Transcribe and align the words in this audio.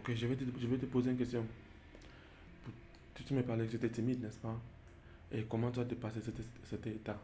Ok, 0.00 0.14
je 0.14 0.26
vais 0.26 0.34
te, 0.34 0.44
je 0.58 0.66
vais 0.66 0.78
te 0.78 0.86
poser 0.86 1.10
une 1.10 1.18
question. 1.18 1.46
Tu, 3.14 3.34
m'as 3.34 3.42
parlé 3.42 3.66
que 3.66 3.72
j'étais 3.72 3.90
timide, 3.90 4.22
n'est-ce 4.22 4.38
pas? 4.38 4.58
Et 5.30 5.44
comment 5.44 5.70
tu 5.70 5.78
as 5.78 5.84
dépassé 5.84 6.22
cet, 6.22 6.36
cet 6.64 6.86
état? 6.86 7.18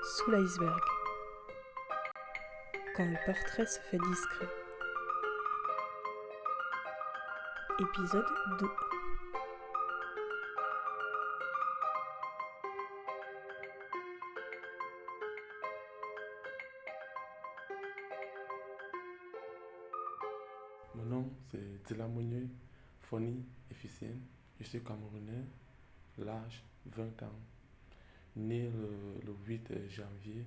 Sous 0.00 0.30
l'iceberg. 0.30 0.78
Quand 2.96 3.04
le 3.04 3.16
portrait 3.26 3.66
se 3.66 3.80
fait 3.90 3.98
discret. 3.98 4.46
Épisode 7.80 8.26
2. 8.60 8.85
20 26.96 27.22
ans. 27.22 27.38
Né 28.36 28.70
le, 28.70 29.26
le 29.26 29.34
8 29.46 29.88
janvier 29.88 30.44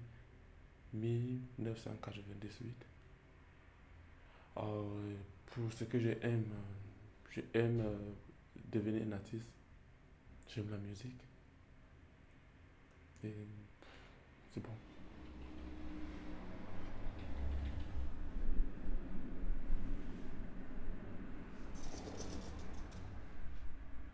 1998. 0.94 2.86
Euh, 4.58 5.16
pour 5.48 5.72
ce 5.74 5.84
que 5.86 6.00
j'aime, 6.00 6.46
j'aime 7.32 7.82
euh, 7.82 7.98
devenir 8.72 9.04
un 9.08 9.12
artiste. 9.14 9.46
J'aime 10.48 10.70
la 10.72 10.78
musique. 10.78 11.22
C'est 13.22 14.64
bon. 14.64 14.70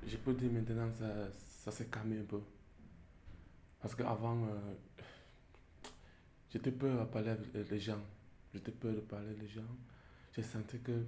Je 0.08 0.17
peux 0.17 0.33
dire 0.33 0.52
maintenant 0.52 0.91
ça, 0.91 1.30
ça 1.66 1.71
s'est 1.71 1.88
calmé 1.88 2.19
un 2.19 2.23
peu. 2.23 2.39
Parce 3.81 3.95
qu'avant, 3.95 4.38
euh, 4.45 4.73
j'étais 6.49 6.72
peur 6.72 7.02
à 7.02 7.05
parler 7.05 7.31
avec 7.31 7.69
les 7.72 7.80
gens. 7.80 7.99
J'étais 8.53 8.72
peur 8.72 8.94
de 8.94 8.99
parler 8.99 9.27
avec 9.30 9.41
les 9.41 9.47
gens. 9.47 9.61
J'ai 10.33 10.44
senti 10.44 10.80
que 10.80 11.03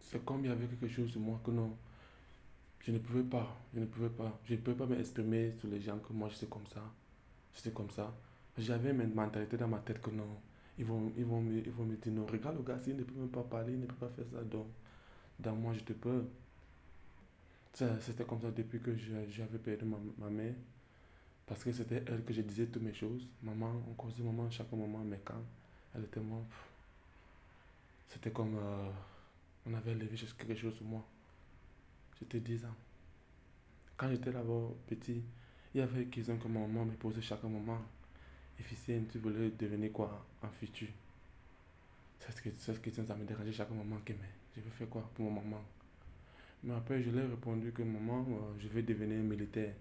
c'est 0.00 0.24
comme 0.24 0.44
il 0.44 0.48
y 0.48 0.50
avait 0.50 0.66
quelque 0.66 0.88
chose 0.88 1.12
de 1.12 1.18
moi 1.18 1.40
que 1.44 1.50
non. 1.50 1.76
Je 2.80 2.92
ne 2.92 2.98
pouvais 2.98 3.22
pas, 3.22 3.56
je 3.74 3.80
ne 3.80 3.86
pouvais 3.86 4.08
pas. 4.08 4.40
Je 4.44 4.54
ne 4.54 4.60
pouvais 4.60 4.76
pas 4.76 4.86
m'exprimer 4.86 5.52
sur 5.52 5.68
les 5.68 5.80
gens 5.80 5.98
que 5.98 6.12
moi 6.12 6.28
je 6.30 6.36
suis 6.36 6.46
comme 6.48 6.66
ça. 6.66 6.82
Je 7.54 7.60
suis 7.60 7.72
comme 7.72 7.90
ça. 7.90 8.14
J'avais 8.56 8.90
une 8.90 9.12
mentalité 9.14 9.56
dans 9.56 9.68
ma 9.68 9.78
tête 9.78 10.00
que 10.00 10.10
non. 10.10 10.40
Ils 10.78 10.84
vont, 10.84 11.12
ils 11.16 11.24
vont, 11.24 11.40
me, 11.40 11.58
ils 11.58 11.70
vont 11.70 11.84
me 11.84 11.96
dire 11.96 12.12
non, 12.12 12.26
regarde 12.26 12.56
le 12.56 12.62
gars, 12.62 12.78
il 12.86 12.96
ne 12.96 13.02
peut 13.02 13.14
même 13.14 13.28
pas 13.28 13.42
parler, 13.42 13.72
il 13.72 13.80
ne 13.80 13.86
peut 13.86 13.94
pas 13.94 14.08
faire 14.08 14.26
ça. 14.32 14.42
Donc, 14.44 14.66
dans 15.38 15.54
moi, 15.54 15.72
j'étais 15.74 15.94
peur. 15.94 16.22
C'était 17.76 18.24
comme 18.24 18.40
ça 18.40 18.50
depuis 18.50 18.80
que 18.80 18.96
j'avais 18.96 19.58
perdu 19.58 19.84
ma, 19.84 20.30
mère. 20.30 20.54
Parce 21.46 21.62
que 21.62 21.72
c'était 21.72 22.02
elle 22.06 22.24
que 22.24 22.32
je 22.32 22.40
disais 22.40 22.66
toutes 22.66 22.82
mes 22.82 22.94
choses. 22.94 23.28
Maman, 23.42 23.70
on 23.90 23.92
causait 23.94 24.22
maman 24.22 24.50
chaque 24.50 24.72
moment, 24.72 25.04
mais 25.04 25.20
quand 25.22 25.42
elle 25.94 26.04
était 26.04 26.20
morte, 26.20 26.46
c'était 28.08 28.30
comme 28.30 28.56
euh, 28.56 28.90
on 29.66 29.74
avait 29.74 29.94
levé 29.94 30.16
juste 30.16 30.36
quelque 30.38 30.54
chose 30.56 30.74
sur 30.74 30.86
moi. 30.86 31.04
J'étais 32.18 32.40
10 32.40 32.64
ans. 32.64 32.74
Quand 33.98 34.08
j'étais 34.10 34.32
là-bas 34.32 34.68
petit, 34.88 35.22
il 35.74 35.78
y 35.78 35.82
avait 35.82 36.02
une 36.04 36.10
question 36.10 36.38
que 36.38 36.48
ma 36.48 36.60
maman 36.60 36.86
me 36.86 36.92
posait 36.92 37.20
chaque 37.20 37.42
moment. 37.44 37.82
Efficient, 38.58 39.04
tu 39.12 39.18
voulais 39.18 39.50
devenir 39.50 39.92
quoi 39.92 40.24
en 40.42 40.48
futur? 40.48 40.88
Cette, 42.20 42.40
que- 42.40 42.50
cette 42.58 42.80
question, 42.80 43.04
ça 43.06 43.14
me 43.14 43.24
dérangeait 43.26 43.52
chaque 43.52 43.70
moment. 43.70 43.98
Que, 44.04 44.14
mais 44.14 44.30
je 44.56 44.62
vais 44.62 44.70
faire 44.70 44.88
quoi 44.88 45.10
pour 45.14 45.30
ma 45.30 45.40
maman? 45.42 45.62
Mais 46.64 46.74
après, 46.74 47.02
je 47.02 47.10
lui 47.10 47.18
ai 47.18 47.26
répondu 47.26 47.72
que 47.72 47.82
maman, 47.82 48.26
euh, 48.28 48.54
je 48.58 48.68
vais 48.68 48.82
devenir 48.82 49.18
militaire 49.22 49.74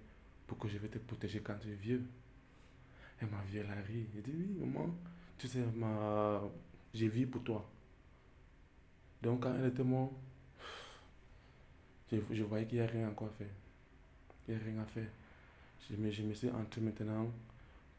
pour 0.45 0.57
que 0.57 0.67
je 0.67 0.77
vais 0.77 0.87
te 0.87 0.97
protéger 0.99 1.39
quand 1.41 1.57
tu 1.59 1.69
es 1.69 1.75
vieux. 1.75 2.03
Et 3.21 3.25
ma 3.25 3.41
vieille 3.43 3.65
a 3.69 3.81
ri. 3.81 4.05
Elle 4.15 4.21
dit 4.23 4.31
oui, 4.35 4.57
maman, 4.59 4.93
tu 5.37 5.47
sais, 5.47 5.63
ma... 5.75 6.41
j'ai 6.93 7.07
vie 7.07 7.25
pour 7.25 7.43
toi. 7.43 7.69
Donc 9.21 9.43
quand 9.43 9.55
elle 9.55 9.67
était 9.67 9.83
morte, 9.83 10.13
je, 12.11 12.17
je 12.31 12.43
voyais 12.43 12.67
qu'il 12.67 12.77
n'y 12.79 12.83
a 12.83 12.87
rien 12.87 13.09
encore 13.09 13.29
à 13.29 13.31
faire. 13.31 13.47
Il 14.47 14.55
n'y 14.55 14.61
a 14.61 14.63
rien 14.63 14.79
à 14.81 14.85
faire. 14.85 15.07
Je 15.89 15.95
me, 15.95 16.11
je 16.11 16.23
me 16.23 16.33
suis 16.33 16.49
entré 16.49 16.81
maintenant 16.81 17.31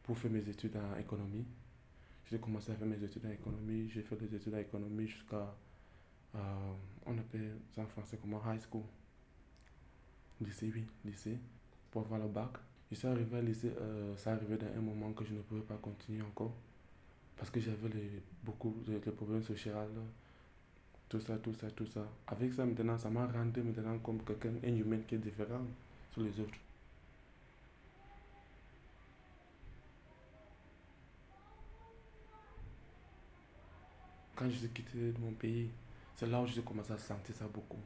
pour 0.03 0.16
faire 0.19 0.31
mes 0.31 0.48
études 0.48 0.76
en 0.76 0.97
économie. 0.98 1.44
J'ai 2.31 2.38
commencé 2.38 2.72
à 2.72 2.75
faire 2.75 2.86
mes 2.86 3.03
études 3.03 3.25
en 3.26 3.31
économie. 3.31 3.88
J'ai 3.92 4.03
fait 4.03 4.16
des 4.16 4.34
études 4.36 4.54
en 4.54 4.59
économie 4.59 5.06
jusqu'à, 5.09 5.54
euh, 6.36 6.72
on 7.06 7.16
appelle 7.19 7.56
ça 7.74 7.82
en 7.82 7.86
français 7.86 8.19
comment? 8.20 8.41
High 8.47 8.60
school. 8.60 8.82
Lycée, 10.41 10.70
oui, 10.74 10.84
lycée, 11.04 11.38
pour 11.91 12.02
avoir 12.02 12.20
le 12.20 12.28
bac. 12.28 12.50
Je 12.91 12.97
suis 12.97 13.08
arrivé 13.08 13.38
à 13.38 13.41
lycée, 13.42 13.72
euh, 13.80 14.16
ça 14.16 14.32
arrivait 14.32 14.56
dans 14.58 14.66
un 14.66 14.80
moment 14.80 15.12
que 15.12 15.24
je 15.24 15.34
ne 15.34 15.41
pouvais 15.41 15.62
pas 15.62 15.76
continuer 15.76 16.22
encore. 16.22 16.54
Parce 17.36 17.50
que 17.50 17.60
j'avais 17.60 17.88
les- 17.88 18.22
beaucoup 18.44 18.74
de, 18.86 18.98
problèmes 19.10 19.42
sociaux, 19.42 19.72
tout 21.08 21.20
ça, 21.20 21.36
tout 21.38 21.54
ça, 21.54 21.70
tout 21.70 21.86
ça. 21.86 22.06
Avec 22.26 22.53
ça, 22.53 22.64
maintenant, 22.64 22.98
ça 22.98 23.10
m'a 23.10 23.26
rendu 23.26 23.62
maintenant 23.62 23.98
comme 23.98 24.22
quelqu'un, 24.24 24.54
un 24.64 24.74
humain 24.76 24.98
qui 25.06 25.14
est 25.14 25.18
différent 25.18 25.62
sur 26.12 26.22
les 26.22 26.41
autres. 26.41 26.58
Quand 34.34 34.50
je 34.50 34.56
suis 34.56 34.68
quitté 34.68 35.12
de 35.12 35.18
mon 35.20 35.32
pays, 35.32 35.70
c'est 36.16 36.27
là 36.27 36.41
où 36.41 36.47
j'ai 36.47 36.62
commencé 36.62 36.93
à 36.93 36.99
sentir 36.99 37.34
ça 37.34 37.47
beaucoup. 37.47 37.78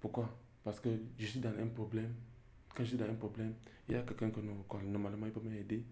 Pourquoi? 0.00 0.28
Parce 0.64 0.80
que 0.80 0.88
je 1.18 1.26
suis 1.26 1.40
dans 1.40 1.56
un 1.56 1.68
problème. 1.68 2.12
Quand 2.74 2.82
je 2.82 2.90
suis 2.90 2.98
dans 2.98 3.08
un 3.08 3.14
problème, 3.14 3.54
il 3.88 3.94
y 3.94 3.98
a 3.98 4.02
quelqu'un 4.02 4.30
que 4.30 4.40
normalement 4.40 5.26
il 5.26 5.32
peut 5.32 5.40
m'aider. 5.40 5.84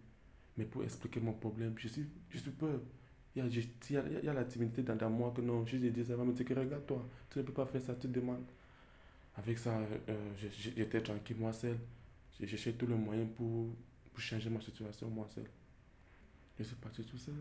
Mais 0.56 0.64
pour 0.64 0.82
expliquer 0.82 1.20
mon 1.20 1.34
problème, 1.34 1.74
je 1.78 1.86
suis, 1.86 2.06
je 2.30 2.38
suis 2.38 2.50
peur. 2.50 2.80
Il 3.36 3.44
y 3.44 3.46
a, 3.46 3.48
il 3.48 3.94
y 3.94 3.96
a, 3.96 4.20
il 4.20 4.24
y 4.24 4.28
a 4.28 4.32
la 4.34 4.44
timidité 4.44 4.82
dans, 4.82 5.08
moi 5.08 5.32
que 5.34 5.40
non, 5.40 5.64
je 5.64 5.76
lui 5.76 5.90
dis 5.92 6.04
ça 6.04 6.16
va 6.16 6.24
me 6.24 6.32
dire 6.32 6.44
que 6.44 6.54
regarde 6.54 6.84
toi, 6.86 7.06
tu 7.30 7.38
ne 7.38 7.44
peux 7.44 7.52
pas 7.52 7.66
faire 7.66 7.80
ça, 7.82 7.94
tu 7.94 8.08
demandes. 8.08 8.44
Avec 9.36 9.56
ça, 9.58 9.78
euh, 10.08 10.32
j'étais 10.36 11.00
tranquille, 11.00 11.36
moi 11.38 11.52
seul. 11.52 11.78
J'ai 12.40 12.46
cherché 12.48 12.72
tous 12.72 12.88
les 12.88 12.96
moyens 12.96 13.28
pour, 13.36 13.68
pour 14.10 14.20
changer 14.20 14.50
ma 14.50 14.60
situation, 14.60 15.08
moi 15.10 15.28
seul. 15.32 15.46
Je 16.58 16.64
suis 16.64 16.76
parti 16.76 17.04
tout 17.04 17.18
seul, 17.18 17.34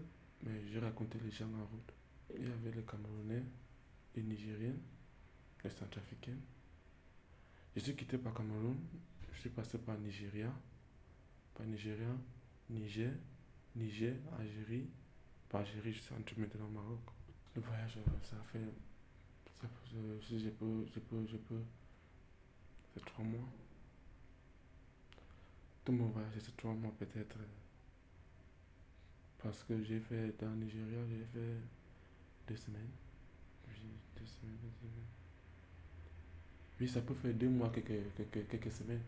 mais 0.44 0.62
j'ai 0.72 0.80
raconté 0.80 1.18
les 1.24 1.32
gens 1.32 1.46
en 1.46 1.66
route. 1.66 1.94
Il 2.36 2.44
y 2.48 2.52
avait 2.52 2.72
les 2.76 2.84
Camerounais, 2.84 3.44
les 4.16 4.24
Nigériens, 4.24 4.76
les 5.64 5.70
Centrafricains. 5.70 6.38
Je 7.76 7.82
suis 7.82 7.96
quitté 7.96 8.18
par 8.18 8.34
Cameroun, 8.34 8.78
je 9.34 9.40
suis 9.40 9.50
passé 9.50 9.78
par 9.78 9.98
Nigeria, 9.98 10.52
par 11.54 11.66
Nigeria, 11.66 12.10
Niger, 12.70 13.12
Niger, 13.76 14.16
Algérie. 14.40 14.88
Par 15.50 15.62
Algérie, 15.62 15.94
je 15.94 16.00
suis 16.02 16.14
entré 16.14 16.36
maintenant 16.38 16.66
au 16.66 16.70
Maroc. 16.70 17.00
Le 17.56 17.62
voyage, 17.62 17.98
euh, 17.98 18.12
ça 18.22 18.36
fait. 18.52 18.59
Ça, 19.62 19.68
je, 19.86 20.26
si 20.26 20.40
je 20.40 20.50
peux, 20.50 20.86
je 20.94 21.00
peux, 21.00 21.26
je 21.26 21.38
peux. 21.38 21.62
C'est 22.94 23.06
trois 23.06 23.24
mois. 23.24 23.48
Tout 25.86 25.92
mon 25.94 26.08
voyage, 26.08 26.34
c'est 26.40 26.56
trois 26.58 26.74
mois 26.74 26.92
peut-être. 27.00 27.38
Parce 29.42 29.64
que 29.64 29.82
j'ai 29.84 30.00
fait 30.00 30.36
dans 30.40 30.50
le 30.50 30.56
Nigeria, 30.58 31.00
j'ai 31.08 31.26
fait 31.34 31.56
deux 32.47 32.56
semaines. 32.56 32.90
Deux 33.68 34.25
semaines, 34.25 34.58
deux 34.62 34.72
semaines. 34.80 35.08
Oui, 36.80 36.88
ça 36.88 37.02
peut 37.02 37.13
faire 37.16 37.34
deux 37.34 37.50
mois, 37.50 37.69
quelques, 37.69 38.16
quelques, 38.16 38.47
quelques 38.47 38.72
semaines. 38.72 39.02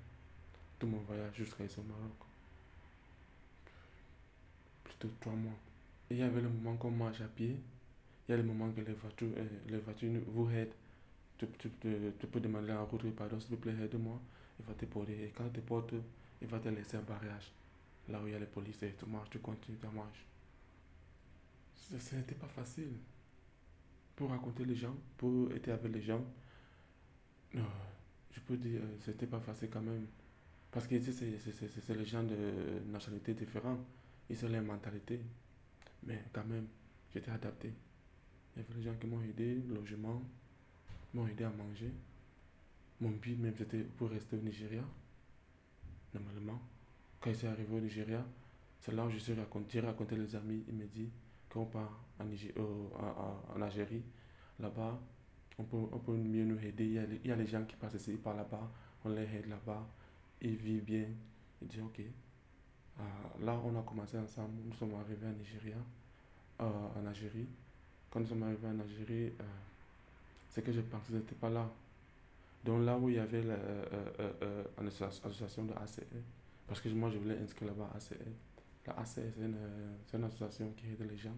Tout 0.79 0.87
mon 0.87 0.99
voyage 0.99 1.35
jusqu'à 1.35 1.63
au 1.63 1.83
Maroc. 1.83 2.17
Plutôt 4.83 5.09
trois 5.19 5.33
mois. 5.33 5.57
Et 6.09 6.15
il 6.15 6.19
y 6.19 6.23
avait 6.23 6.41
le 6.41 6.49
moment 6.49 6.75
qu'on 6.77 6.91
marche 6.91 7.21
à 7.21 7.27
pied. 7.27 7.57
Il 8.27 8.31
y 8.31 8.33
a 8.33 8.37
le 8.37 8.43
moment 8.43 8.71
que 8.71 8.81
les 8.81 8.93
voitures, 8.93 9.29
euh, 9.37 9.47
les 9.67 9.77
voitures 9.77 10.21
vous 10.27 10.49
aident. 10.51 10.73
Tu, 11.37 11.47
tu, 11.57 11.69
tu, 12.19 12.27
peux 12.27 12.39
demander 12.39 12.73
en 12.73 12.85
route, 12.85 13.15
pardon, 13.15 13.39
s'il 13.39 13.51
te 13.51 13.55
plaît, 13.55 13.73
aide-moi. 13.83 14.19
Il 14.59 14.65
va 14.65 14.73
te 14.73 14.85
porter. 14.85 15.23
Et 15.25 15.29
quand 15.29 15.45
il 15.45 15.51
te 15.51 15.59
porte, 15.59 15.93
il 16.41 16.47
va 16.47 16.59
te 16.59 16.69
laisser 16.69 16.97
un 16.97 17.01
barrage. 17.01 17.51
Là 18.09 18.21
où 18.21 18.27
il 18.27 18.33
y 18.33 18.35
a 18.35 18.39
les 18.39 18.45
policiers. 18.45 18.95
Tu 18.97 19.05
marches, 19.05 19.29
tu 19.29 19.39
continues 19.39 19.77
ta 19.77 19.89
marche. 19.89 20.25
Ce 21.75 22.15
n'était 22.15 22.35
pas 22.35 22.47
facile. 22.47 22.93
Pour 24.19 24.31
raconter 24.31 24.65
les 24.65 24.75
gens, 24.75 24.97
pour 25.15 25.49
être 25.53 25.69
avec 25.69 25.93
les 25.93 26.01
gens, 26.01 26.21
non, 27.53 27.63
je 28.33 28.41
peux 28.41 28.57
dire, 28.57 28.81
euh, 28.83 28.97
c'était 28.99 29.27
pas 29.27 29.39
facile 29.39 29.69
quand 29.69 29.79
même. 29.79 30.07
Parce 30.69 30.87
que 30.87 30.95
ici, 30.95 31.13
c'est- 31.13 31.37
c'est- 31.39 31.95
les 31.95 32.03
gens 32.03 32.21
de 32.23 32.81
nationalités 32.91 33.33
différentes. 33.33 33.79
Ils 34.29 34.45
ont 34.45 34.49
leur 34.49 34.61
mentalité. 34.61 35.21
Mais 36.03 36.21
quand 36.33 36.43
même, 36.43 36.67
j'étais 37.13 37.31
adapté. 37.31 37.71
Il 38.57 38.61
y 38.61 38.65
avait 38.65 38.73
les 38.75 38.83
gens 38.83 38.95
qui 38.99 39.07
m'ont 39.07 39.21
aidé, 39.21 39.55
logement, 39.69 40.21
m'ont 41.13 41.25
aidé 41.25 41.45
à 41.45 41.49
manger. 41.51 41.89
Mon 42.99 43.11
but 43.11 43.37
même, 43.39 43.55
c'était 43.57 43.83
pour 43.83 44.09
rester 44.09 44.35
au 44.35 44.41
Nigeria. 44.41 44.83
Normalement, 46.13 46.59
quand 47.21 47.31
je 47.31 47.37
suis 47.37 47.47
arrivé 47.47 47.73
au 47.73 47.79
Nigeria, 47.79 48.25
c'est 48.81 48.91
là 48.93 49.05
où 49.05 49.09
je 49.09 49.17
suis 49.17 49.33
raconté, 49.33 49.79
j'ai 49.79 49.79
raconté 49.79 50.17
les 50.17 50.35
amis. 50.35 50.61
Ils 50.67 50.75
me 50.75 50.85
disent, 50.87 51.07
quand 51.49 51.61
on 51.61 51.65
part 51.65 51.99
euh, 52.21 52.87
en- 53.55 53.61
Algérie, 53.61 54.03
là-bas, 54.59 54.99
on 55.57 55.63
peut, 55.63 55.77
on 55.91 55.99
peut 55.99 56.13
mieux 56.15 56.43
nous 56.45 56.59
aider. 56.63 56.85
Il 56.85 56.93
y, 56.93 56.99
a, 56.99 57.03
il 57.03 57.27
y 57.27 57.31
a 57.31 57.35
les 57.35 57.47
gens 57.47 57.63
qui 57.65 57.75
passent 57.75 57.93
ici, 57.95 58.13
par 58.13 58.35
là-bas, 58.35 58.69
on 59.05 59.09
les 59.09 59.23
aide 59.23 59.47
là-bas, 59.49 59.85
ils 60.41 60.55
vivent 60.55 60.83
bien. 60.83 61.05
Ils 61.61 61.67
disent 61.67 61.81
ok. 61.81 62.01
Ah, 62.99 63.01
là, 63.41 63.59
on 63.63 63.77
a 63.79 63.81
commencé 63.83 64.17
ensemble, 64.17 64.53
nous 64.65 64.73
sommes 64.73 64.93
arrivés 64.95 65.27
en 65.27 65.31
Nigeria, 65.31 65.77
euh, 66.61 66.65
en 67.01 67.05
Algérie. 67.05 67.47
Quand 68.11 68.19
nous 68.19 68.25
sommes 68.27 68.43
arrivés 68.43 68.67
en 68.67 68.79
Algérie, 68.79 69.27
euh, 69.39 69.43
c'est 70.49 70.61
que 70.63 70.71
je 70.73 70.81
pensais 70.81 71.13
n'était 71.13 71.35
pas 71.35 71.49
là. 71.49 71.69
Donc 72.65 72.83
là 72.85 72.97
où 72.97 73.07
il 73.09 73.15
y 73.15 73.19
avait 73.19 73.41
la, 73.43 73.53
euh, 73.53 73.85
euh, 74.19 74.33
euh, 74.41 74.63
une 74.81 74.87
associa- 74.87 75.07
association 75.25 75.63
de 75.63 75.73
ACE, 75.73 76.01
parce 76.67 76.81
que 76.81 76.89
moi 76.89 77.09
je 77.09 77.17
voulais 77.17 77.37
inscrire 77.37 77.69
là-bas 77.69 77.89
ACE. 77.95 78.13
La 78.87 78.95
une, 79.37 79.55
euh, 79.55 79.95
c'est 80.07 80.17
une 80.17 80.23
association 80.23 80.73
qui 80.75 80.87
aide 80.87 81.07
les 81.07 81.17
gens, 81.17 81.37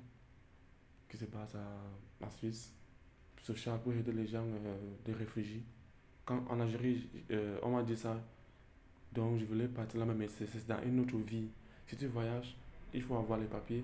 qui 1.09 1.17
se 1.17 1.25
base 1.25 1.55
à, 1.55 2.25
en 2.25 2.29
Suisse, 2.29 2.73
se 3.37 3.53
charge 3.53 3.81
pour 3.81 3.93
aider 3.93 4.13
les 4.13 4.25
gens 4.27 4.45
euh, 4.45 4.77
des 5.03 5.13
réfugiés. 5.13 5.63
Quand 6.23 6.45
en 6.49 6.59
Algérie, 6.59 7.09
euh, 7.31 7.59
on 7.63 7.71
m'a 7.71 7.83
dit 7.83 7.97
ça, 7.97 8.21
donc 9.11 9.39
je 9.39 9.45
voulais 9.45 9.67
partir 9.67 9.99
là-bas, 9.99 10.13
mais 10.13 10.27
c'est 10.27 10.65
dans 10.67 10.81
une 10.83 10.99
autre 11.01 11.17
vie. 11.17 11.49
Si 11.87 11.97
tu 11.97 12.07
voyages, 12.07 12.55
il 12.93 13.01
faut 13.01 13.17
avoir 13.17 13.39
les 13.39 13.47
papiers, 13.47 13.83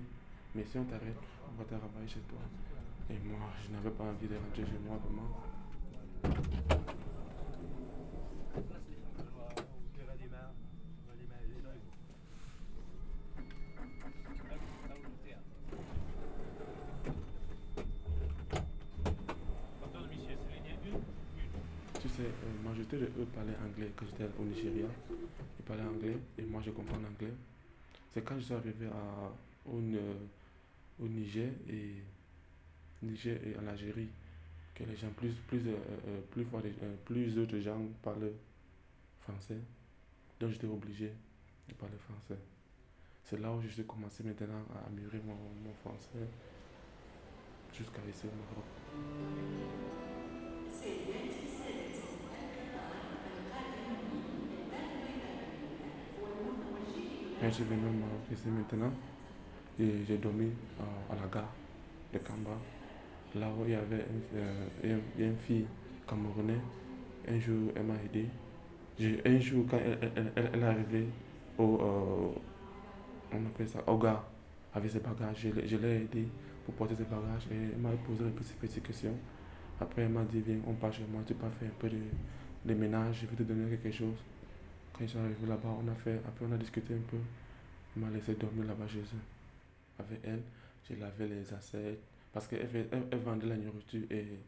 mais 0.56 0.64
si 0.64 0.78
on 0.78 0.86
t'arrête, 0.86 1.18
on 1.52 1.58
va 1.58 1.66
te 1.66 1.74
renvoyer 1.74 2.08
chez 2.08 2.22
toi. 2.22 2.40
Et 3.10 3.20
moi, 3.28 3.40
je 3.66 3.72
n'avais 3.74 3.92
pas 3.92 4.04
envie 4.04 4.28
de 4.28 4.36
rentrer 4.36 4.66
chez 4.66 4.80
moi 4.86 4.98
vraiment. 5.04 5.30
Tu 22.02 22.10
sais, 22.10 22.22
euh, 22.22 22.64
moi 22.64 22.74
j'étais 22.76 22.98
de 22.98 23.06
eux 23.06 23.26
parler 23.34 23.54
anglais 23.78 23.92
quand 23.96 24.06
j'étais 24.08 24.24
au 24.40 24.44
Nigeria. 24.44 24.88
Ils 25.60 25.66
parlaient 25.66 25.84
anglais 25.84 26.18
et 26.38 26.42
moi 26.44 26.62
je 26.66 26.72
comprends 26.72 26.98
l'anglais. 26.98 27.34
C'est 28.14 28.24
quand 28.24 28.36
je 28.40 28.44
suis 28.46 28.54
arrivé 28.54 28.88
euh, 28.88 30.14
au 31.00 31.08
Niger 31.08 31.50
et 31.70 31.94
Niger 33.04 33.38
et 33.46 33.56
en 33.58 33.68
Algérie 33.68 34.10
que 34.74 34.84
les 34.84 34.96
gens 34.96 35.10
plus 35.16 35.34
plus 35.48 35.60
euh, 35.68 35.76
euh, 36.08 36.22
plus 36.32 36.46
plus 37.06 37.36
d'autres 37.36 37.60
gens 37.60 37.80
parlent 38.02 38.32
français. 39.22 39.58
Donc 40.40 40.52
j'étais 40.52 40.68
obligé 40.68 41.12
de 41.68 41.74
parler 41.74 41.98
français. 41.98 42.40
C'est 43.24 43.40
là 43.40 43.52
où 43.52 43.62
je 43.62 43.68
suis 43.68 43.84
commencé 43.86 44.24
maintenant 44.24 44.64
à 44.74 44.88
améliorer 44.88 45.20
mon, 45.26 45.34
mon 45.34 45.74
français 45.84 46.28
jusqu'à 47.74 48.00
ici 48.10 48.26
au 48.26 48.36
Maroc. 48.38 48.66
Je 57.44 57.50
suis 57.50 57.64
venu 57.64 57.82
au 57.88 57.92
Maroc 58.00 58.22
ici 58.32 58.48
maintenant, 58.48 58.92
et 59.80 60.04
j'ai 60.08 60.18
dormi 60.18 60.46
euh, 60.80 61.14
à 61.14 61.16
la 61.16 61.28
gare 61.32 61.54
de 62.14 62.18
Kamba, 62.20 62.58
là 63.36 63.48
où 63.58 63.64
il 63.66 63.72
y 63.72 63.76
avait 63.76 64.06
un- 64.06 64.38
euh, 64.38 64.68
une, 65.18 65.24
une 65.24 65.38
fille 65.38 65.66
camerounaise. 66.08 66.60
Un 67.28 67.40
jour, 67.40 67.72
elle 67.76 67.84
m'a 67.84 67.94
aidé. 68.04 68.28
Un 69.26 69.40
jour, 69.40 69.66
quand 69.70 69.78
elle, 69.78 70.00
elle, 70.16 70.32
elle- 70.36 70.50
elle 70.54 70.60
est 70.62 70.64
arrivée 70.66 71.08
au, 71.60 71.78
euh, 71.80 72.40
on 73.34 73.46
appelle 73.46 73.68
ça, 73.68 73.84
au 73.88 74.02
avec 74.74 74.92
ses 74.92 75.00
bagages, 75.00 75.38
je, 75.38 75.68
je 75.68 75.78
l'ai 75.78 75.96
aidé 76.04 76.28
pour 76.66 76.74
porter 76.76 76.96
ses 76.96 77.04
bagages 77.04 77.48
et 77.52 77.56
elle 77.74 77.80
m'a 77.80 77.90
posé 78.06 78.24
des 78.24 78.32
petites, 78.32 78.58
petites 78.58 78.84
questions. 78.84 79.14
Après, 79.80 80.02
elle 80.04 80.10
m'a 80.10 80.24
dit, 80.24 80.42
viens, 80.42 80.58
on 80.68 80.74
part 80.74 80.92
chez 80.92 81.06
moi, 81.12 81.22
tu 81.26 81.34
peux 81.36 81.48
faire 81.50 81.68
un 81.70 81.80
peu 81.80 81.90
de, 81.90 81.98
de 82.66 82.74
ménage, 82.74 83.20
je 83.22 83.28
vais 83.28 83.36
te 83.36 83.44
donner 83.44 83.70
quelque 83.78 83.92
chose. 83.96 84.16
Quand 84.94 85.02
je 85.02 85.08
suis 85.08 85.20
arrivé 85.20 85.48
là-bas, 85.48 85.70
on 85.84 85.88
a 85.88 85.96
fait, 85.96 86.20
après 86.28 86.46
on 86.46 86.52
a 86.52 86.58
discuté 86.58 86.94
un 86.94 87.10
peu. 87.10 87.18
Elle 87.96 88.04
m'a 88.04 88.10
laissé 88.10 88.36
dormir 88.36 88.66
là-bas 88.66 88.88
chez 88.88 89.00
eux. 89.00 90.00
Avec 90.00 90.20
elle, 90.24 90.42
j'ai 90.88 90.96
lavé 90.96 91.28
les 91.28 91.54
assiettes 91.54 92.00
parce 92.34 92.48
qu'elle 92.48 92.88
elle, 92.92 93.20
vendait 93.20 93.48
la 93.48 93.58
nourriture 93.58 94.04
et, 94.12 94.40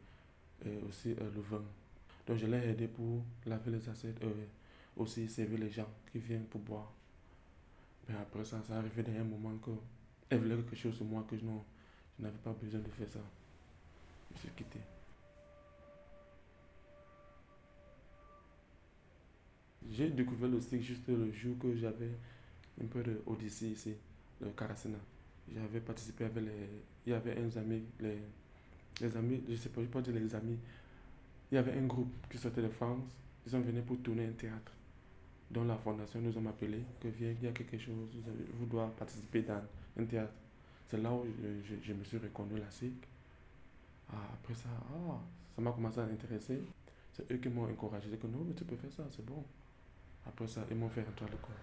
aussi 0.88 1.12
euh, 1.12 1.30
le 1.34 1.40
vin. 1.40 1.62
Donc 2.26 2.36
je 2.36 2.46
l'ai 2.46 2.68
aidé 2.68 2.86
pour 2.86 3.22
laver 3.46 3.70
les 3.70 3.88
assiettes 3.88 4.22
et 4.22 4.26
aussi 4.96 5.28
servir 5.28 5.58
les 5.58 5.70
gens 5.70 5.88
qui 6.12 6.18
viennent 6.18 6.44
pour 6.44 6.60
boire. 6.60 6.92
Mais 8.08 8.14
après 8.16 8.44
ça, 8.44 8.62
ça 8.66 8.76
arrivé 8.76 9.02
dans 9.02 9.20
un 9.20 9.24
moment 9.24 9.56
que 9.58 9.70
elle 10.28 10.38
voulait 10.38 10.56
quelque 10.56 10.76
chose 10.76 10.94
sur 10.94 11.04
moi 11.04 11.24
que 11.28 11.36
je 11.36 11.44
n'avais 12.18 12.38
pas 12.38 12.52
besoin 12.52 12.80
de 12.80 12.90
faire 12.90 13.08
ça. 13.08 13.20
Je 14.34 14.40
suis 14.40 14.50
quitté. 14.50 14.78
J'ai 19.90 20.10
découvert 20.10 20.48
le 20.48 20.60
cycle 20.60 20.82
juste 20.82 21.08
le 21.08 21.32
jour 21.32 21.56
que 21.58 21.74
j'avais 21.76 22.10
un 22.82 22.86
peu 22.86 23.02
de 23.02 23.20
ici, 23.42 23.94
le 24.40 24.50
Karasena. 24.50 24.98
J'avais 25.52 25.80
participé 25.80 26.24
avec 26.24 26.44
les. 26.44 26.52
Il 27.06 27.10
y 27.10 27.14
avait 27.14 27.36
un 27.38 27.58
ami, 27.60 27.82
les, 28.00 28.18
les 29.00 29.16
amis, 29.16 29.42
je 29.48 29.56
sais 29.56 29.68
pas, 29.70 29.80
je 29.80 29.86
peux 29.86 29.92
pas 29.92 30.02
dire 30.02 30.14
les 30.14 30.34
amis. 30.34 30.58
Il 31.50 31.56
y 31.56 31.58
avait 31.58 31.72
un 31.72 31.86
groupe 31.86 32.12
qui 32.30 32.38
sortait 32.38 32.62
de 32.62 32.68
France, 32.68 33.02
ils 33.46 33.50
sont 33.52 33.60
venus 33.60 33.82
pour 33.84 33.98
tourner 34.02 34.26
un 34.26 34.32
théâtre. 34.32 34.72
Dont 35.50 35.64
la 35.64 35.76
fondation 35.76 36.20
nous 36.20 36.36
a 36.46 36.50
appelé 36.50 36.78
que 37.00 37.08
viens, 37.08 37.32
il 37.32 37.44
y 37.44 37.48
a 37.48 37.52
quelque 37.52 37.78
chose, 37.78 37.94
vous, 38.14 38.28
avez- 38.30 38.46
vous 38.60 38.66
participer 38.96 39.42
dans 39.42 39.62
un 39.98 40.04
théâtre. 40.04 40.32
C'est 40.88 40.98
là 41.02 41.12
où 41.12 41.24
je, 41.24 41.74
je- 41.82 41.92
me 41.92 42.04
suis 42.04 42.18
reconnu 42.18 42.58
la 42.60 42.70
SIC. 42.70 42.92
Ah, 44.12 44.16
après 44.34 44.54
ça, 44.54 44.68
ah, 44.92 45.18
ça 45.56 45.62
m'a 45.62 45.72
commencé 45.72 45.98
à 46.00 46.04
intéresser. 46.04 46.60
C'est 47.12 47.30
eux 47.32 47.36
qui 47.38 47.48
m'ont 47.48 47.64
encouragé. 47.64 48.08
Que 48.16 48.26
non, 48.28 48.44
mais 48.46 48.54
tu 48.54 48.64
peux 48.64 48.76
faire 48.76 48.92
ça, 48.92 49.04
c'est 49.10 49.24
bon. 49.24 49.44
Après 50.26 50.46
ça, 50.46 50.60
ils 50.70 50.76
m'ont 50.76 50.88
fait 50.88 51.02
rentrer 51.02 51.26
à 51.26 51.28
l'école. 51.28 51.54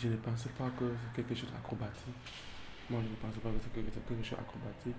Je 0.00 0.08
ne 0.08 0.16
pensais 0.16 0.50
pas 0.50 0.68
que 0.78 0.84
c'est 0.84 1.22
quelque 1.22 1.34
chose 1.34 1.50
d'acrobatique. 1.50 2.14
Moi, 2.90 3.00
je 3.02 3.08
ne 3.08 3.14
pensais 3.16 3.40
pas 3.40 3.48
que 3.48 3.56
c'est 3.62 3.72
quelque, 3.72 4.22
chose 4.22 4.38
d'acrobatique. 4.38 4.96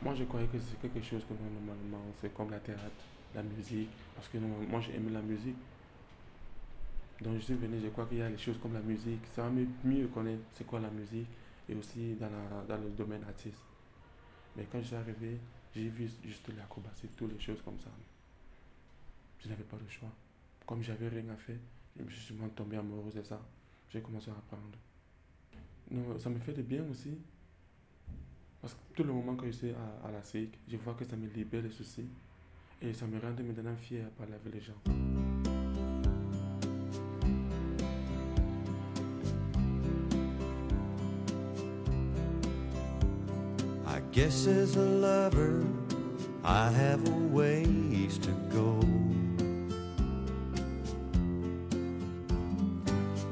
Moi, 0.00 0.14
je 0.14 0.24
croyais 0.24 0.46
que 0.46 0.58
c'est 0.60 0.80
quelque 0.80 1.04
chose 1.04 1.24
que 1.24 1.34
normalement, 1.34 2.04
c'est 2.20 2.32
comme 2.32 2.50
la 2.50 2.60
théâtre, 2.60 3.04
la 3.34 3.42
musique. 3.42 3.90
Parce 4.14 4.28
que 4.28 4.38
moi, 4.38 4.80
j'ai 4.80 4.94
aimé 4.94 5.10
la 5.10 5.22
musique. 5.22 5.56
Donc, 7.20 7.34
je 7.36 7.40
suis 7.40 7.54
venu, 7.54 7.80
je 7.82 7.88
crois 7.88 8.06
qu'il 8.06 8.18
y 8.18 8.22
a 8.22 8.28
les 8.28 8.38
choses 8.38 8.58
comme 8.62 8.74
la 8.74 8.80
musique. 8.80 9.22
Ça 9.34 9.42
va 9.42 9.50
mieux 9.50 10.06
connaître 10.08 10.42
c'est 10.52 10.66
quoi 10.66 10.78
la 10.78 10.90
musique 10.90 11.26
et 11.68 11.74
aussi 11.74 12.14
dans, 12.14 12.28
la, 12.30 12.64
dans 12.76 12.82
le 12.82 12.90
domaine 12.90 13.22
artiste. 13.24 13.62
Mais 14.56 14.66
quand 14.70 14.80
je 14.80 14.86
suis 14.86 14.96
arrivé, 14.96 15.38
j'ai 15.74 15.88
vu 15.88 16.08
juste 16.24 16.48
l'acrobatie, 16.56 17.08
toutes 17.16 17.32
les 17.32 17.40
choses 17.40 17.62
comme 17.62 17.78
ça. 17.78 17.90
Je 19.38 19.48
n'avais 19.48 19.64
pas 19.64 19.76
de 19.76 19.88
choix. 19.88 20.10
Comme 20.66 20.82
j'avais 20.82 21.08
rien 21.08 21.28
à 21.30 21.36
faire, 21.36 21.56
je 21.98 22.04
me 22.04 22.10
suis 22.10 22.34
tombé 22.54 22.76
amoureux 22.76 23.10
de 23.10 23.22
ça. 23.22 23.40
J'ai 23.90 24.00
commencé 24.00 24.30
à 24.30 24.34
apprendre. 24.34 24.78
Non, 25.90 26.18
ça 26.18 26.30
me 26.30 26.38
fait 26.38 26.52
du 26.52 26.62
bien 26.62 26.84
aussi. 26.90 27.18
Parce 28.60 28.74
que 28.74 28.80
tout 28.94 29.04
le 29.04 29.12
moment 29.12 29.34
que 29.34 29.46
je 29.46 29.52
suis 29.52 29.70
à, 29.70 30.06
à 30.06 30.12
la 30.12 30.22
SIC, 30.22 30.56
je 30.68 30.76
vois 30.76 30.94
que 30.94 31.04
ça 31.04 31.16
me 31.16 31.26
libère 31.26 31.62
les 31.62 31.70
soucis. 31.70 32.08
Et 32.80 32.92
ça 32.94 33.06
me 33.06 33.18
rend 33.18 33.30
maintenant 33.30 33.76
fier 33.76 34.04
à 34.04 34.10
parler 34.10 34.34
avec 34.34 34.54
les 34.54 34.60
gens. 34.60 35.31
Guess 44.12 44.46
as 44.46 44.76
a 44.76 44.82
lover, 44.82 45.64
I 46.44 46.68
have 46.68 47.08
a 47.08 47.18
ways 47.32 48.18
to 48.18 48.30
go. 48.52 48.72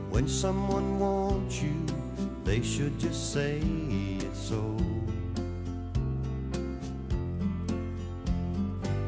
When 0.09 0.27
someone 0.27 0.99
wants 0.99 1.61
you, 1.61 1.85
they 2.45 2.63
should 2.63 2.99
just 2.99 3.35
say 3.35 3.59
it 3.59 4.35
so. 4.35 4.75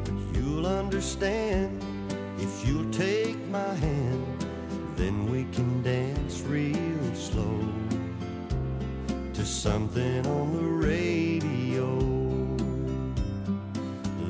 But 0.03 0.13
you'll 0.35 0.67
understand 0.67 1.83
if 2.37 2.67
you'll 2.67 2.91
take 2.91 3.39
my 3.47 3.73
hand, 3.73 4.45
then 4.95 5.25
we 5.31 5.45
can 5.45 5.81
dance 5.81 6.41
real 6.41 7.15
slow 7.15 7.67
to 9.33 9.43
something 9.43 10.27
on 10.27 10.53
the 10.53 10.87
radio. 10.87 11.32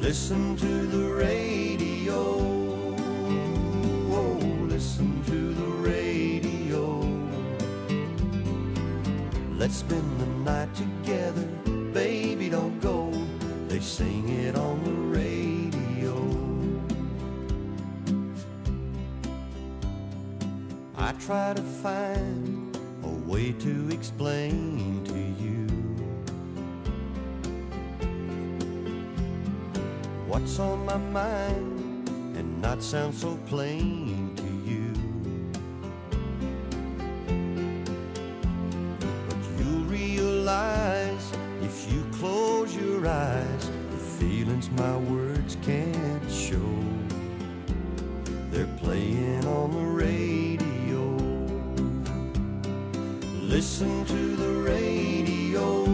Listen 0.03 0.57
to 0.57 0.85
the 0.87 1.13
radio. 1.13 2.37
Oh, 4.11 4.37
listen 4.67 5.23
to 5.27 5.53
the 5.53 5.71
radio. 5.79 6.99
Let's 9.57 9.77
spend 9.77 10.19
the 10.19 10.25
night 10.43 10.75
together, 10.75 11.45
baby, 11.93 12.49
don't 12.49 12.81
go. 12.81 13.13
They 13.69 13.79
sing 13.79 14.27
it 14.27 14.57
on 14.57 14.83
the 14.83 14.91
radio. 14.91 16.17
I 20.97 21.13
try 21.13 21.53
to 21.53 21.63
what's 30.43 30.59
on 30.59 30.85
my 30.85 30.97
mind 30.97 32.09
and 32.35 32.61
not 32.61 32.83
sound 32.83 33.15
so 33.15 33.37
plain 33.45 34.35
to 34.35 34.69
you. 34.69 34.91
But 39.29 39.37
you'll 39.57 39.85
realize 39.85 41.31
if 41.61 41.89
you 41.89 42.03
close 42.19 42.75
your 42.75 43.07
eyes, 43.07 43.71
the 43.91 43.97
feelings 44.19 44.69
my 44.71 44.97
words 44.97 45.55
can't 45.61 46.29
show. 46.29 46.75
They're 48.51 48.75
playing 48.79 49.45
on 49.45 49.71
the 49.71 49.87
radio. 50.05 51.03
Listen 53.47 54.03
to 54.07 54.35
the 54.35 54.51
radio. 54.69 55.92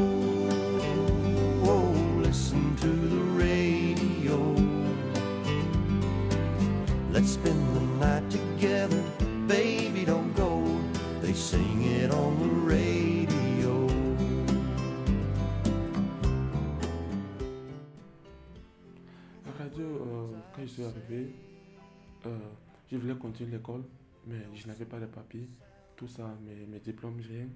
Suis 20.79 20.88
arrivé, 20.88 21.33
euh, 22.25 22.38
je 22.91 22.98
voulais 22.98 23.15
continuer 23.15 23.51
l'école, 23.51 23.83
mais 24.25 24.45
je 24.55 24.67
n'avais 24.67 24.86
pas 24.86 25.00
de 25.00 25.05
papiers, 25.07 25.48
tout 25.95 26.07
ça, 26.07 26.38
mes, 26.45 26.65
mes 26.65 26.79
diplômes, 26.79 27.19
rien. 27.19 27.48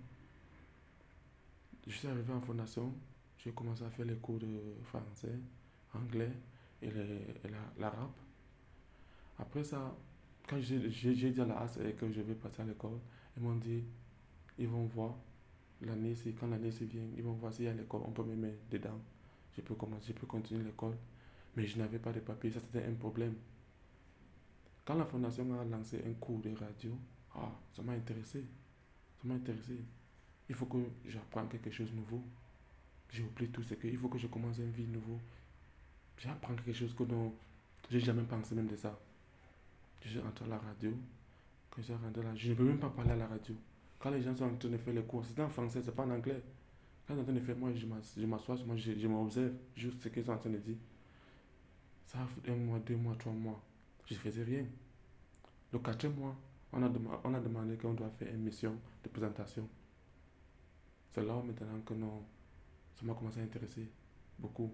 Je 1.87 1.91
suis 1.95 2.07
arrivé 2.07 2.33
en 2.33 2.41
fondation, 2.41 2.93
j'ai 3.37 3.51
commencé 3.51 3.83
à 3.83 3.89
faire 3.89 4.05
les 4.05 4.15
cours 4.15 4.39
de 4.39 4.47
français, 4.83 5.35
anglais 5.93 6.31
et, 6.81 6.87
et 6.87 6.91
la- 7.49 7.73
l'arabe. 7.79 8.11
Après 9.39 9.63
ça, 9.63 9.95
quand 10.47 10.59
j'ai 10.59 11.31
dit 11.31 11.41
à 11.41 11.45
la 11.45 11.59
ASE 11.61 11.79
que 11.97 12.11
je 12.11 12.21
vais 12.21 12.35
passer 12.35 12.61
à 12.61 12.65
l'école, 12.65 12.99
ils 13.37 13.43
m'ont 13.43 13.55
dit, 13.55 13.83
ils 14.59 14.67
vont 14.67 14.85
voir 14.85 15.15
l'année, 15.81 16.13
quand 16.39 16.47
l'année 16.47 16.71
se 16.71 16.83
vient, 16.83 17.01
ils 17.17 17.23
vont 17.23 17.33
voir 17.33 17.53
s'il 17.53 17.65
y 17.65 17.67
a 17.69 17.73
l'école, 17.73 18.01
on 18.05 18.11
peut 18.11 18.23
me 18.23 18.35
mettre 18.35 18.57
dedans. 18.69 18.99
Je 19.55 19.61
peux 19.61 19.75
commencer, 19.75 20.07
je 20.09 20.13
peux 20.13 20.27
continuer 20.27 20.63
l'école. 20.63 20.95
Mais 21.55 21.65
je 21.67 21.77
n'avais 21.77 21.99
pas 21.99 22.11
de 22.11 22.19
papier, 22.19 22.51
ça 22.51 22.59
c'était 22.59 22.85
un 22.85 22.93
problème. 22.93 23.35
Quand 24.85 24.95
la 24.95 25.05
fondation 25.05 25.47
a 25.59 25.63
lancé 25.63 26.01
un 26.05 26.13
cours 26.13 26.39
de 26.39 26.49
radio, 26.55 26.97
ah, 27.35 27.51
ça 27.75 27.81
m'a 27.81 27.93
intéressé. 27.93 28.43
Ça 29.21 29.27
m'a 29.27 29.35
intéressé. 29.35 29.77
Il 30.49 30.55
faut 30.55 30.65
que 30.65 30.77
j'apprenne 31.07 31.47
quelque 31.47 31.71
chose 31.71 31.89
de 31.91 31.95
nouveau. 31.95 32.21
J'ai 33.09 33.23
oublié 33.23 33.49
tout 33.49 33.63
ce 33.63 33.75
que. 33.75 33.87
Il 33.87 33.97
faut 33.97 34.09
que 34.09 34.17
je 34.17 34.27
commence 34.27 34.57
une 34.57 34.71
vie 34.71 34.87
nouveau. 34.87 35.19
J'apprends 36.17 36.55
quelque 36.55 36.73
chose 36.73 36.93
que 36.93 37.03
dont 37.03 37.33
j'ai 37.89 37.99
jamais 37.99 38.23
pensé 38.23 38.55
même 38.55 38.67
de 38.67 38.75
ça. 38.75 38.97
Je 40.01 40.09
suis 40.09 40.19
rentré 40.19 40.45
à 40.45 40.49
la 40.49 40.57
radio. 40.57 40.91
Quand 41.69 41.81
je 41.81 41.85
suis 41.87 41.93
là, 41.93 42.35
je 42.35 42.49
ne 42.49 42.55
peux 42.55 42.63
même 42.63 42.79
pas 42.79 42.89
parler 42.89 43.11
à 43.11 43.15
la 43.15 43.27
radio. 43.27 43.55
Quand 43.99 44.11
les 44.11 44.21
gens 44.21 44.35
sont 44.35 44.45
en 44.45 44.55
train 44.55 44.69
de 44.69 44.77
faire 44.77 44.93
les 44.93 45.03
cours, 45.03 45.23
c'est 45.25 45.41
en 45.41 45.49
français, 45.49 45.81
c'est 45.81 45.95
pas 45.95 46.03
en 46.03 46.11
anglais. 46.11 46.41
Quand 47.07 47.13
ils 47.13 47.17
sont 47.17 47.21
en 47.21 47.25
train 47.25 47.33
de 47.33 47.39
faire, 47.39 47.57
moi 47.57 47.71
je 47.73 48.25
m'assois, 48.25 48.57
moi 48.65 48.75
je, 48.75 48.97
je 48.97 49.07
m'observe 49.07 49.53
juste 49.75 50.01
ce 50.01 50.09
qu'ils 50.09 50.25
sont 50.25 50.33
en 50.33 50.37
train 50.37 50.49
de 50.49 50.57
dire. 50.57 50.75
Ça 52.05 52.19
a 52.19 52.51
un 52.51 52.55
mois, 52.55 52.79
deux 52.79 52.95
mois, 52.95 53.15
trois 53.15 53.33
mois. 53.33 53.61
Je 54.05 54.13
ne 54.13 54.19
faisais 54.19 54.43
rien. 54.43 54.65
Le 55.71 55.79
quatrième 55.79 56.15
mois, 56.17 56.35
on 56.71 56.83
a, 56.83 56.91
on 57.23 57.33
a 57.33 57.39
demandé 57.39 57.77
qu'on 57.77 57.93
doit 57.93 58.09
faire 58.11 58.33
une 58.33 58.41
mission 58.43 58.75
de 59.03 59.09
présentation. 59.09 59.67
C'est 61.11 61.23
là 61.23 61.41
maintenant 61.45 61.79
que 61.85 61.93
non, 61.93 62.23
ça 62.95 63.05
m'a 63.05 63.13
commencé 63.13 63.39
à 63.39 63.43
intéresser 63.43 63.87
beaucoup. 64.39 64.73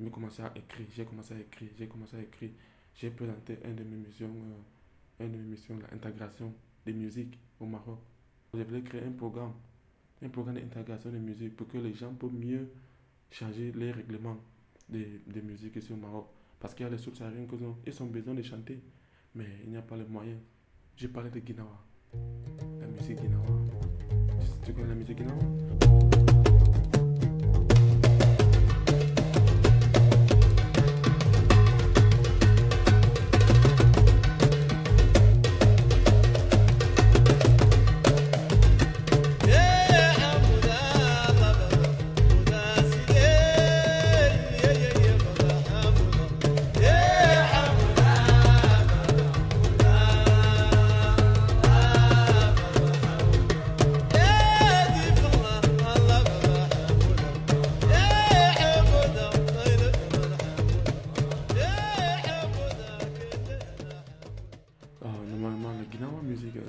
J'ai 0.00 0.10
commencé 0.10 0.42
à 0.42 0.52
écrire, 0.56 0.86
j'ai 0.94 1.04
commencé 1.04 1.34
à 1.34 1.38
écrire, 1.40 1.70
j'ai 1.78 1.86
commencé 1.86 2.16
à 2.16 2.20
écrire. 2.20 2.50
J'ai 2.94 3.10
présenté 3.10 3.58
une 3.64 3.74
de 3.76 3.84
mes 3.84 3.96
missions, 3.96 4.30
euh, 4.30 5.24
une 5.24 5.32
de 5.32 5.36
mes 5.38 5.44
missions, 5.44 5.78
l'intégration 5.90 6.52
des 6.86 6.92
musiques 6.92 7.38
au 7.60 7.66
Maroc. 7.66 7.98
Je 8.54 8.62
voulais 8.62 8.82
créer 8.82 9.04
un 9.04 9.12
programme, 9.12 9.52
un 10.22 10.28
programme 10.28 10.56
d'intégration 10.56 11.10
des 11.10 11.18
musiques 11.18 11.56
pour 11.56 11.66
que 11.68 11.78
les 11.78 11.92
gens 11.94 12.12
puissent 12.14 12.32
mieux 12.32 12.68
changer 13.30 13.72
les 13.72 13.90
règlements 13.92 14.36
des, 14.88 15.20
des 15.26 15.42
musiques 15.42 15.76
ici 15.76 15.92
au 15.92 15.96
Maroc. 15.96 16.28
Parce 16.64 16.72
qu'il 16.74 16.86
y 16.86 16.88
a 16.88 16.90
les 16.90 16.96
subsahariens 16.96 17.44
qui 17.44 17.62
ont, 17.62 17.76
ils 17.86 18.02
ont 18.02 18.06
besoin 18.06 18.32
de 18.32 18.40
chanter, 18.40 18.80
mais 19.34 19.44
il 19.64 19.70
n'y 19.70 19.76
a 19.76 19.82
pas 19.82 19.98
les 19.98 20.04
moyens. 20.06 20.38
J'ai 20.96 21.08
parlé 21.08 21.28
de 21.28 21.38
Guinawa, 21.38 21.84
la 22.80 22.86
musique 22.86 23.20
Guinawa. 23.20 23.44
Tu, 24.40 24.48
tu 24.64 24.72
connais 24.72 24.88
la 24.88 24.94
musique 24.94 25.18
Guinawa? 25.18 26.13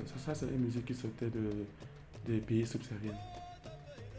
Ça, 0.05 0.17
ça 0.17 0.35
c'est 0.35 0.47
une 0.53 0.61
musique 0.65 0.85
qui 0.85 0.93
sortait 0.93 1.29
de, 1.29 1.49
des 2.25 2.39
pays 2.39 2.65
subsahariens. 2.65 3.13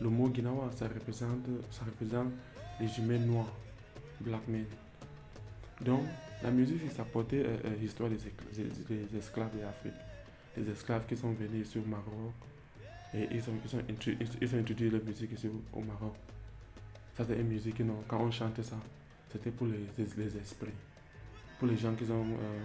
Le 0.01 0.09
mot 0.11 0.29
Guinawa, 0.29 0.71
ça 0.73 0.87
représente, 0.89 1.47
ça 1.71 1.85
représente 1.85 2.33
les 2.81 2.99
humains 2.99 3.19
noirs, 3.19 3.53
black 4.21 4.47
men. 4.49 4.65
Donc, 5.81 6.03
la 6.43 6.51
musique, 6.51 6.81
sa 6.95 7.05
portée 7.05 7.43
euh, 7.45 7.57
euh, 7.65 7.77
l'histoire 7.81 8.11
des, 8.11 8.17
des- 8.17 8.95
des 9.07 9.19
esclaves 9.19 9.59
d'Afrique. 9.59 9.95
Les 10.57 10.69
esclaves 10.71 11.07
qui 11.07 11.17
sont 11.17 11.33
venus 11.33 11.69
sur 11.71 11.83
le 11.83 11.89
Maroc 11.89 12.33
et 13.15 13.29
ils 13.31 13.41
ont, 13.49 13.55
ils 13.65 14.55
ont, 14.55 14.59
introduit 14.59 14.91
la 14.91 14.99
musique 14.99 15.33
ici 15.33 15.49
au, 15.73 15.81
Maroc. 15.81 16.15
Ça, 17.17 17.25
c'est 17.27 17.39
une 17.39 17.49
musique, 17.49 17.81
non, 17.81 18.03
quand 18.09 18.21
on 18.21 18.31
chantait 18.31 18.63
ça, 18.63 18.77
c'était 19.33 19.51
pour 19.51 19.67
les 19.67 20.37
esprits. 20.39 20.69
Pour 21.59 21.69
les 21.69 21.77
gens 21.77 21.95
qui 21.95 22.05
ont. 22.11 22.25
euh, 22.25 22.59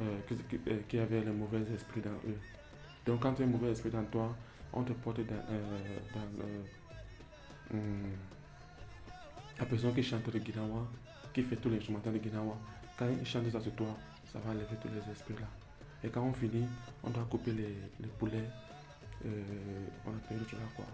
euh, 0.00 0.18
euh, 0.68 0.78
qui 0.88 0.98
avaient 0.98 1.20
le 1.20 1.32
mauvais 1.32 1.60
esprit 1.72 2.00
dans 2.00 2.10
eux. 2.10 2.38
Donc 3.06 3.20
quand 3.20 3.34
tu 3.34 3.42
as 3.42 3.44
un 3.44 3.48
mauvais 3.48 3.70
esprit 3.70 3.90
dans 3.90 4.04
toi, 4.04 4.34
on 4.72 4.82
te 4.82 4.92
porte 4.92 5.20
dans, 5.20 5.34
euh, 5.50 6.62
hum, 7.72 8.10
la 9.58 9.66
personne 9.66 9.94
qui 9.94 10.02
chante 10.02 10.26
le 10.32 10.40
Guinawa, 10.40 10.86
qui 11.32 11.42
fait 11.42 11.56
tout 11.56 11.70
l'instrumental 11.70 12.12
de 12.12 12.18
Guinawa. 12.18 12.56
Quand 12.98 13.06
il 13.08 13.26
chante 13.26 13.50
ça 13.50 13.60
sur 13.60 13.72
toi, 13.74 13.96
ça 14.32 14.38
va 14.40 14.50
enlever 14.50 14.76
tous 14.82 14.88
les 14.88 15.12
esprits 15.12 15.34
là. 15.34 15.46
Et 16.02 16.08
quand 16.08 16.22
on 16.22 16.32
finit, 16.32 16.66
on 17.02 17.10
doit 17.10 17.26
couper 17.30 17.52
les, 17.52 17.76
les 18.00 18.08
poulets, 18.18 18.48
on 19.24 20.10
appelle 20.10 20.38
le 20.38 20.44
quoi, 20.76 20.84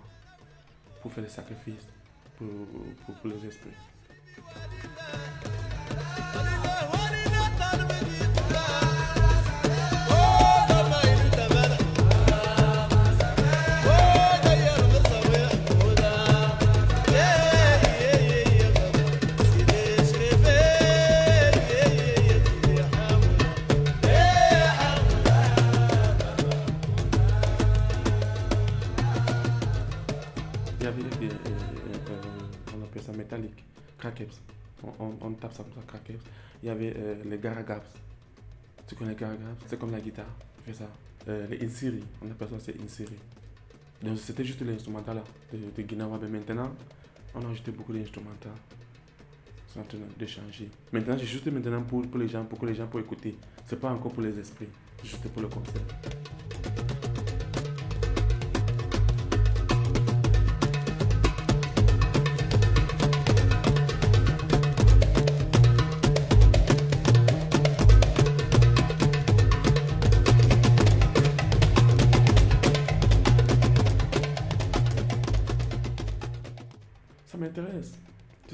pour 1.02 1.12
faire 1.12 1.24
les 1.24 1.30
sacrifices 1.30 1.88
pour, 2.36 2.48
pour 3.16 3.30
les 3.30 3.46
esprits. 3.46 3.70
Il 30.80 30.84
y 30.84 30.86
avait 30.86 31.02
des, 31.02 31.28
on 32.74 32.82
appelle 32.82 33.02
ça 33.02 33.12
métallique, 33.12 33.64
crackers. 33.98 34.28
On, 34.82 35.12
on, 35.20 35.32
tape 35.32 35.52
ça 35.52 35.62
comme 35.62 35.74
ça, 35.74 35.80
crackers. 35.86 36.20
Il 36.62 36.68
y 36.68 36.70
avait 36.70 36.94
euh, 36.96 37.22
les 37.26 37.38
garagabs. 37.38 37.82
Tu 38.86 38.94
connais 38.94 39.10
les 39.10 39.16
garagabs 39.16 39.56
C'est 39.66 39.78
comme 39.78 39.92
la 39.92 40.00
guitare. 40.00 40.24
On 40.58 40.62
fait 40.62 40.72
ça. 40.72 40.88
Euh, 41.28 41.46
les 41.48 41.62
insiri, 41.66 42.02
on 42.22 42.30
appelle 42.30 42.48
ça 42.48 42.54
c'est 42.58 42.80
insiri. 42.82 43.16
Donc 44.02 44.16
c'était 44.16 44.42
juste 44.44 44.62
l'instrumental 44.62 45.16
là, 45.16 45.24
de, 45.52 45.58
de 45.76 45.82
Guinawa. 45.82 46.18
Mais 46.22 46.28
maintenant, 46.28 46.72
on 47.34 47.44
a 47.46 47.50
ajouté 47.50 47.72
beaucoup 47.72 47.92
d'instrumentales. 47.92 48.52
Sont 49.68 49.80
en 49.80 49.84
train 49.84 49.98
de 50.18 50.26
changer. 50.26 50.70
Maintenant, 50.92 51.16
c'est 51.18 51.26
juste 51.26 51.46
maintenant 51.48 51.82
pour, 51.82 52.00
pour 52.08 52.18
les 52.18 52.26
gens, 52.28 52.44
pour 52.46 52.58
que 52.58 52.64
les 52.64 52.74
gens 52.74 52.86
puissent 52.86 53.04
écouter. 53.04 53.36
C'est 53.66 53.78
pas 53.78 53.90
encore 53.90 54.12
pour 54.12 54.22
les 54.22 54.38
esprits. 54.38 54.68
C'est 55.02 55.08
juste 55.10 55.28
pour 55.28 55.42
le 55.42 55.48
concert. 55.48 55.82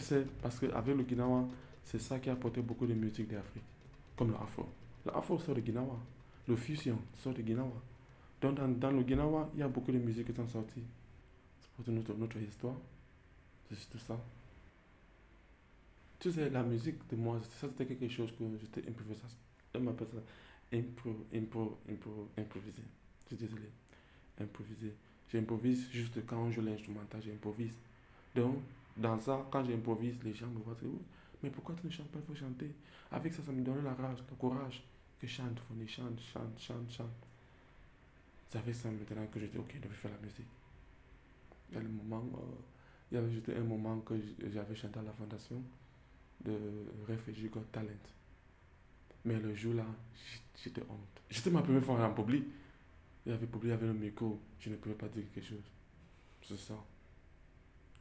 Sais, 0.01 0.27
parce 0.43 0.59
qu'avec 0.59 0.97
le 0.97 1.03
Guinawa, 1.03 1.49
c'est 1.85 2.01
ça 2.01 2.19
qui 2.19 2.29
a 2.31 2.33
apporté 2.33 2.61
beaucoup 2.61 2.87
de 2.87 2.95
musique 2.95 3.29
d'Afrique, 3.29 3.63
comme 4.17 4.33
l'afro. 4.33 4.67
L'afro 5.05 5.39
sort 5.39 5.55
de 5.55 5.61
Guinawa, 5.61 5.99
le 6.49 6.57
fusion 6.57 6.99
sort 7.15 7.35
de 7.35 7.43
Guinawa. 7.43 7.83
Donc 8.41 8.57
dans, 8.57 8.69
dans 8.69 8.91
le 8.91 9.03
Guinawa, 9.03 9.51
il 9.55 9.61
y 9.61 9.63
a 9.63 9.69
beaucoup 9.69 9.93
de 9.93 9.99
musiques 9.99 10.27
qui 10.27 10.35
sont 10.35 10.49
sorties. 10.49 10.85
C'est 11.61 11.71
pour 11.85 11.95
notre, 11.95 12.15
notre 12.15 12.37
histoire. 12.39 12.77
C'est 13.69 13.77
juste 13.77 13.99
ça. 13.99 14.19
Tu 16.19 16.33
sais, 16.33 16.51
la 16.51 16.63
musique 16.63 16.97
de 17.11 17.17
moi, 17.17 17.41
ça 17.61 17.69
c'était 17.69 17.87
quelque 17.87 18.09
chose 18.13 18.33
que 18.33 18.45
j'étais 18.61 18.89
improvisé. 18.89 19.21
On 19.75 19.81
m'appelle 19.81 20.09
ça 20.13 20.21
impro, 20.73 21.27
impro, 21.33 21.79
impro, 21.89 22.29
improvisé. 22.37 22.83
Je 23.31 23.37
suis 23.37 23.47
désolé. 23.47 23.69
Improvisé. 24.41 24.93
J'improvise 25.33 25.91
juste 25.91 26.25
quand 26.27 26.51
je 26.51 26.57
joue 26.57 26.67
l'instrumental, 26.67 27.21
j'improvise. 27.23 27.75
Donc, 28.35 28.57
dans 28.97 29.19
ça, 29.19 29.47
quand 29.51 29.65
j'improvise, 29.65 30.23
les 30.25 30.35
gens 30.35 30.47
me 30.47 30.59
voient, 30.61 30.77
c'est, 30.81 30.87
mais 31.43 31.51
pourquoi 31.51 31.75
tu 31.75 31.87
ne 31.87 31.93
chantes 31.93 32.09
pas, 32.09 32.19
il 32.19 32.27
faut 32.27 32.35
chanter. 32.35 32.71
Avec 33.11 33.33
ça, 33.33 33.43
ça 33.43 33.53
me 33.53 33.63
donne 33.63 33.85
la 33.85 33.95
rage, 33.95 34.19
le 34.29 34.37
courage. 34.37 34.83
Que 35.21 35.27
chante, 35.27 35.59
Fonny, 35.61 35.89
chante, 35.89 36.21
chante, 36.21 36.59
chante, 36.59 36.91
chante. 36.91 37.27
C'est 38.49 38.59
avec 38.59 38.75
ça 38.75 38.91
maintenant 38.91 39.27
que 39.27 39.41
je 39.41 39.47
dis, 39.47 39.59
ok, 39.59 39.75
je 39.83 39.89
vais 39.89 39.95
faire 39.95 40.11
la 40.11 40.19
musique. 40.19 40.47
Il 41.71 41.75
y 41.75 41.79
a 41.79 41.83
le 41.83 41.89
moment, 41.89 42.25
euh, 42.35 42.41
il 43.11 43.15
y 43.15 43.19
avait 43.19 43.31
juste 43.31 43.49
un 43.49 43.65
moment 43.65 43.99
que 44.01 44.15
j'avais 44.53 44.75
chanté 44.75 44.99
à 44.99 45.03
la 45.03 45.13
fondation 45.13 45.63
de 46.45 46.57
Refugee 47.09 47.49
Got 47.49 47.65
Talent. 47.73 47.89
Mais 49.25 49.39
le 49.39 49.55
jour-là, 49.55 49.87
j'étais 50.63 50.83
honte. 50.83 51.23
C'était 51.31 51.51
ma 51.51 51.63
première 51.63 51.83
fois 51.83 52.05
en 52.05 52.13
public. 52.15 52.45
Il 53.25 53.33
y 53.33 53.35
avait 53.35 53.47
public, 53.47 53.65
il 53.65 53.71
y 53.71 53.73
avait 53.73 53.87
le 53.87 53.95
micro. 53.95 54.39
Je 54.61 54.71
ne 54.71 54.77
pouvais 54.77 54.95
pas 54.95 55.09
dire 55.09 55.25
quelque 55.33 55.45
chose. 55.45 55.65
C'est 56.43 56.59
ça. 56.59 56.75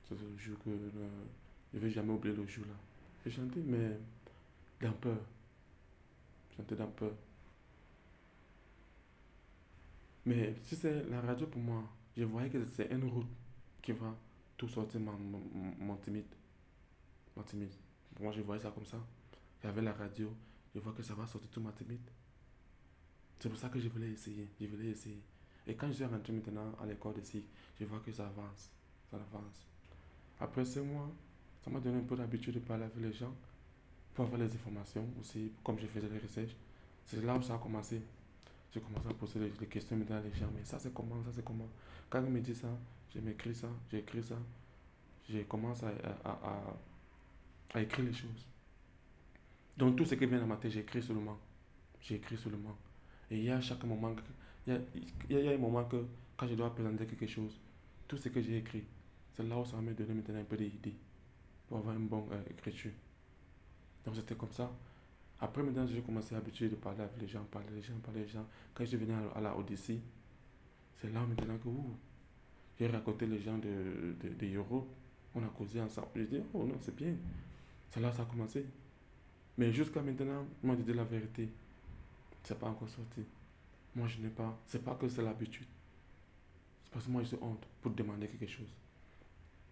C'est 0.08 0.16
le 0.20 0.38
jour 0.38 0.58
que 0.60 0.70
je 0.72 1.78
ne 1.78 1.82
vais 1.84 1.90
jamais 1.90 2.14
oublier 2.14 2.36
le 2.36 2.46
jour-là. 2.46 2.74
J'ai 3.24 3.32
chanté, 3.32 3.60
mais 3.66 3.98
d'un 4.80 4.92
peur. 4.92 5.18
Chanté 6.56 6.76
d'un 6.76 6.88
peur. 6.88 7.12
Mais 10.26 10.56
si 10.64 10.76
c'est 10.76 11.08
la 11.10 11.22
radio 11.22 11.48
pour 11.48 11.62
moi, 11.62 11.84
je 12.16 12.24
voyais 12.24 12.50
que 12.50 12.64
c'est 12.66 12.92
une 12.92 13.06
route 13.06 13.28
qui 13.82 13.92
va 13.92 14.16
tout 14.58 14.68
sortir 14.68 15.00
mon, 15.00 15.14
mon, 15.80 15.96
timide. 15.98 16.26
Mon 17.36 17.44
timide. 17.44 17.74
Moi, 18.20 18.32
je 18.32 18.42
voyais 18.42 18.62
ça 18.62 18.72
comme 18.72 18.86
ça. 18.86 18.98
Avec 19.64 19.84
la 19.84 19.94
radio, 19.94 20.32
je 20.74 20.80
vois 20.80 20.94
que 20.94 21.04
ça 21.04 21.16
va 21.16 21.28
sortir 21.28 21.50
tout 21.50 21.62
ma 21.62 21.72
timide. 21.72 22.00
C'est 23.40 23.50
pour 23.50 23.58
ça 23.58 23.70
que 23.70 23.80
je 23.80 23.90
voulais 23.90 24.12
essayer. 24.12 24.48
Je 24.60 24.68
voulais 24.68 24.90
essayer. 24.90 25.22
Et 25.68 25.76
quand 25.76 25.88
je 25.88 25.94
suis 25.94 26.06
rentré 26.06 26.32
maintenant 26.32 26.74
à 26.82 26.86
l'école 26.86 27.16
de 27.16 27.22
je 27.80 27.86
vois 27.86 28.00
que 28.00 28.12
ça 28.12 28.28
avance. 28.28 28.72
Ça 29.10 29.18
avance. 29.18 29.66
Après 30.40 30.66
ce 30.66 30.80
mois, 30.80 31.10
ça 31.64 31.70
m'a 31.72 31.80
donné 31.80 31.98
un 31.98 32.04
peu 32.04 32.16
d'habitude 32.16 32.54
de 32.56 32.60
parler 32.60 32.84
avec 32.84 32.98
les 32.98 33.14
gens 33.14 33.34
pour 34.14 34.26
avoir 34.26 34.40
les 34.40 34.54
informations 34.54 35.06
aussi, 35.20 35.52
comme 35.64 35.80
je 35.80 35.88
faisais 35.88 36.08
les 36.08 36.20
recherches. 36.20 36.56
C'est 37.06 37.24
là 37.24 37.36
où 37.36 37.42
ça 37.42 37.56
a 37.56 37.58
commencé. 37.58 38.02
J'ai 38.74 38.80
commencé 38.82 39.08
à 39.08 39.14
poser 39.14 39.40
les, 39.40 39.68
questions 39.68 39.96
à 39.96 40.20
les 40.22 40.34
gens. 40.34 40.50
Mais 40.54 40.64
ça, 40.64 40.80
c'est 40.80 40.94
comment? 40.94 41.24
Ça, 41.24 41.32
c'est 41.34 41.44
comment? 41.44 41.70
Quand 42.10 42.24
ils 42.24 42.32
me 42.32 42.40
disent 42.42 42.62
ça, 42.62 42.70
je 43.14 43.20
m'écris 43.20 43.56
ça, 43.56 43.68
j'écris 43.92 44.24
ça. 44.24 44.36
Je 45.30 45.40
commence 45.40 45.82
à, 45.84 45.88
à, 46.24 46.30
à, 46.32 46.78
à, 47.74 47.82
écrire 47.82 48.06
les 48.06 48.14
choses. 48.14 48.46
Donc, 49.78 49.96
tout 49.96 50.06
ce 50.06 50.16
qui 50.16 50.26
vient 50.26 50.40
dans 50.40 50.48
ma 50.48 50.58
tête, 50.58 50.72
j'écris 50.72 51.02
seulement. 51.02 51.38
J'écris 52.02 52.38
seulement. 52.38 52.78
Et 53.32 53.38
il 53.38 53.44
y 53.44 53.50
a 53.50 53.60
chaque 53.62 53.84
moment, 53.84 54.14
il 54.68 54.74
y 54.74 54.76
a, 54.76 54.80
il 55.30 55.40
y 55.40 55.48
a 55.48 55.52
un 55.52 55.58
moment 55.58 55.84
que 55.86 56.06
quand 56.38 56.48
je 56.48 56.56
dois 56.56 56.74
présenter 56.74 57.06
quelque 57.06 57.28
chose, 57.28 57.60
tout 58.08 58.18
ce 58.18 58.30
que 58.30 58.42
j'ai 58.42 58.58
écrit, 58.58 58.84
c'est 59.36 59.44
là 59.44 59.58
où 59.58 59.66
ça 59.66 59.76
va 59.76 59.82
me 59.82 59.94
donner 59.94 60.14
maintenant 60.14 60.40
un 60.40 60.44
peu 60.44 60.58
d'idées 60.58 60.96
pour 61.68 61.78
avoir 61.78 61.96
une 61.96 62.08
bonne 62.08 62.26
euh, 62.32 62.42
écriture. 62.50 62.92
Donc 64.06 64.16
c'était 64.16 64.36
comme 64.36 64.52
ça. 64.52 64.72
Après, 65.42 65.62
maintenant, 65.62 65.86
j'ai 65.86 66.02
commencé 66.02 66.34
à 66.34 66.38
habituer 66.38 66.70
de 66.70 66.76
parler 66.76 67.02
avec 67.02 67.20
les 67.20 67.28
gens, 67.28 67.44
parler 67.44 67.68
les 67.76 67.82
gens, 67.82 67.96
parler 68.02 68.22
les 68.22 68.28
gens. 68.28 68.46
Quand 68.74 68.86
je 68.86 68.96
venu 68.96 69.14
à, 69.36 69.42
la 69.42 69.58
Odyssée, 69.58 70.00
c'est 70.96 71.12
là 71.12 71.26
maintenant 71.26 71.58
que 71.58 71.70
j'ai 72.80 72.88
raconté 72.88 73.26
les 73.26 73.40
gens 73.40 73.58
de, 73.58 74.16
de. 74.22 74.58
On 75.38 75.44
a 75.44 75.48
causé 75.48 75.82
ensemble. 75.82 76.08
Je 76.16 76.22
dis, 76.24 76.42
oh 76.54 76.64
non, 76.64 76.76
c'est 76.80 76.96
bien. 76.96 77.14
C'est 77.90 78.00
là 78.00 78.10
que 78.10 78.16
ça 78.16 78.22
a 78.22 78.26
commencé. 78.26 78.66
Mais 79.58 79.74
jusqu'à 79.74 80.02
maintenant, 80.02 80.46
moi, 80.64 80.76
je 80.78 80.84
dis 80.84 80.94
la 80.94 81.04
vérité. 81.04 81.50
C'est 82.44 82.58
pas 82.58 82.68
encore 82.68 82.88
sorti. 82.88 83.26
Moi, 83.96 84.08
je 84.08 84.20
n'ai 84.22 84.30
pas. 84.30 84.58
C'est 84.66 84.84
pas 84.84 84.96
que 84.96 85.10
c'est 85.10 85.22
l'habitude. 85.22 85.68
C'est 86.86 86.94
parce 86.94 87.06
que 87.06 87.12
moi, 87.12 87.24
j'ai 87.24 87.38
honte 87.42 87.66
pour 87.82 87.92
demander 87.92 88.28
quelque 88.28 88.48
chose. 88.48 88.70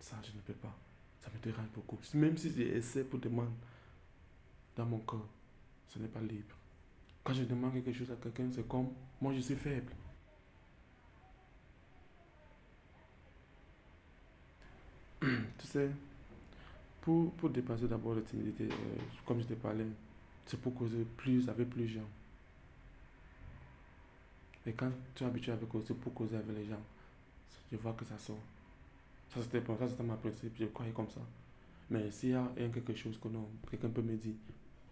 Ça, 0.03 0.17
je 0.21 0.35
ne 0.35 0.41
peux 0.41 0.53
pas. 0.53 0.75
Ça 1.21 1.31
me 1.33 1.39
dérange 1.41 1.69
beaucoup. 1.73 1.97
Même 2.15 2.35
si 2.37 2.51
j'essaie 2.53 3.05
pour 3.05 3.19
demander 3.19 3.47
dans 4.75 4.85
mon 4.85 4.97
corps, 4.99 5.29
ce 5.87 5.97
n'est 5.97 6.09
pas 6.09 6.19
libre. 6.19 6.57
Quand 7.23 7.33
je 7.33 7.43
demande 7.43 7.71
quelque 7.75 7.93
chose 7.93 8.11
à 8.11 8.17
quelqu'un, 8.17 8.49
c'est 8.51 8.67
comme 8.67 8.89
moi, 9.21 9.33
je 9.33 9.39
suis 9.39 9.55
faible. 9.55 9.93
tu 15.21 15.67
sais, 15.67 15.89
pour, 16.99 17.31
pour 17.35 17.49
dépasser 17.49 17.87
d'abord 17.87 18.15
la 18.15 18.23
timidité, 18.23 18.65
euh, 18.65 18.97
comme 19.25 19.39
je 19.39 19.45
t'ai 19.45 19.55
parlé, 19.55 19.85
c'est 20.45 20.59
pour 20.59 20.75
causer 20.75 21.05
plus 21.15 21.47
avec 21.47 21.69
plus 21.69 21.83
de 21.83 21.87
gens. 21.87 22.09
Et 24.65 24.73
quand 24.73 24.91
tu 25.15 25.23
es 25.23 25.27
habitué 25.27 25.53
avec 25.53 25.69
causer 25.69 25.93
pour 25.93 26.13
causer 26.13 26.35
avec 26.35 26.57
les 26.57 26.65
gens, 26.65 26.83
je 27.71 27.77
vois 27.77 27.93
que 27.93 28.03
ça 28.03 28.19
sort. 28.19 28.35
Ça 29.33 29.41
c'était 29.41 29.63
ça 29.65 29.87
c'était 29.87 30.03
ma 30.03 30.15
principe, 30.15 30.53
je 30.59 30.65
croyais 30.65 30.91
comme 30.91 31.09
ça. 31.09 31.21
Mais 31.89 32.09
s'il 32.11 32.29
y 32.29 32.35
a 32.35 32.51
quelque 32.55 32.95
chose 32.95 33.19
que 33.19 33.27
non, 33.27 33.49
quelqu'un 33.69 33.89
peut 33.89 34.01
me 34.01 34.15
dire 34.15 34.35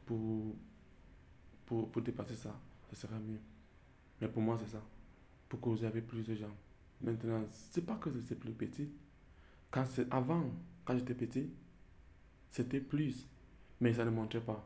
pour, 0.06 0.56
pour, 1.66 1.90
pour 1.90 2.02
dépasser 2.02 2.36
ça, 2.36 2.56
ça 2.90 2.96
sera 2.96 3.18
mieux. 3.20 3.40
Mais 4.20 4.28
pour 4.28 4.42
moi, 4.42 4.58
c'est 4.58 4.72
ça. 4.72 4.82
Pour 5.50 5.60
causer 5.60 5.88
avec 5.88 6.08
plus 6.08 6.24
de 6.24 6.36
gens. 6.36 6.56
Maintenant, 7.02 7.44
c'est 7.52 7.86
pas 7.86 7.96
que 7.96 8.10
c'est 8.28 8.40
plus 8.40 8.52
petit. 8.52 8.90
Quand 9.72 9.86
c'est 9.86 10.12
avant, 10.14 10.50
quand 10.86 10.98
j'étais 10.98 11.16
petit, 11.16 11.50
c'était 12.52 12.80
plus. 12.80 13.26
Mais 13.80 13.94
ça 13.94 14.06
ne 14.06 14.12
montrait 14.12 14.42
pas. 14.42 14.64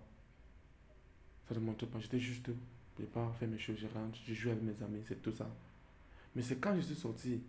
Ça 1.47 1.55
ne 1.55 1.59
montrait 1.59 1.87
pas. 1.87 1.99
J'étais 1.99 2.19
juste, 2.19 2.49
je 2.97 3.01
n'ai 3.03 3.07
pas 3.07 3.31
fait 3.39 3.47
mes 3.47 3.57
choses, 3.57 3.77
je 3.77 3.87
rentre, 3.87 4.17
je 4.25 4.33
joue 4.33 4.49
avec 4.49 4.63
mes 4.63 4.83
amis, 4.83 5.01
c'est 5.07 5.21
tout 5.21 5.31
ça. 5.31 5.49
Mais 6.35 6.41
c'est 6.41 6.57
quand 6.57 6.75
je 6.75 6.81
suis 6.81 6.95
sorti, 6.95 7.41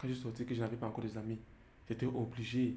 quand 0.00 0.08
je 0.08 0.14
sorti 0.14 0.46
que 0.46 0.54
je 0.54 0.60
n'avais 0.60 0.76
pas 0.76 0.86
encore 0.86 1.04
des 1.04 1.16
amis, 1.18 1.38
j'étais 1.88 2.06
obligé 2.06 2.76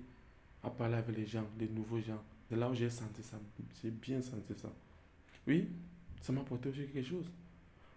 à 0.61 0.69
parler 0.69 0.95
avec 0.95 1.15
les 1.15 1.25
gens, 1.25 1.45
les 1.57 1.69
nouveaux 1.69 2.01
gens. 2.01 2.21
C'est 2.49 2.57
là 2.57 2.69
où 2.69 2.73
j'ai 2.73 2.89
senti 2.89 3.23
ça. 3.23 3.37
J'ai 3.81 3.91
bien 3.91 4.21
senti 4.21 4.53
ça. 4.55 4.69
Oui, 5.47 5.69
ça 6.21 6.33
m'a 6.33 6.41
apporté 6.41 6.69
aussi 6.69 6.85
quelque 6.87 7.07
chose. 7.07 7.25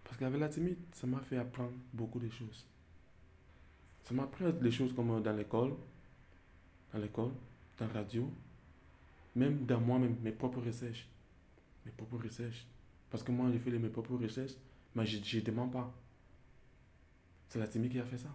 Parce 0.03 0.17
qu'avec 0.17 0.39
la 0.39 0.47
timide, 0.47 0.77
ça 0.93 1.05
m'a 1.07 1.19
fait 1.19 1.37
apprendre 1.37 1.73
beaucoup 1.93 2.19
de 2.19 2.29
choses. 2.29 2.65
Ça 4.03 4.13
m'a 4.13 4.23
appris 4.23 4.45
des 4.53 4.71
choses 4.71 4.93
comme 4.93 5.21
dans 5.21 5.33
l'école, 5.33 5.73
dans 6.93 6.99
l'école, 6.99 7.31
dans 7.77 7.87
la 7.87 7.93
radio, 7.93 8.31
même 9.35 9.65
dans 9.65 9.81
moi-même, 9.81 10.15
mes 10.23 10.31
propres 10.31 10.61
recherches. 10.61 11.07
Mes 11.85 11.91
propres 11.91 12.23
recherches. 12.23 12.65
Parce 13.09 13.23
que 13.23 13.31
moi, 13.31 13.49
j'ai 13.51 13.59
fait 13.59 13.71
mes 13.71 13.89
propres 13.89 14.15
recherches, 14.15 14.53
mais 14.95 15.05
je 15.05 15.37
ne 15.37 15.41
demande 15.41 15.73
pas. 15.73 15.93
C'est 17.49 17.59
la 17.59 17.67
timide 17.67 17.91
qui 17.91 17.99
a 17.99 18.05
fait 18.05 18.17
ça. 18.17 18.29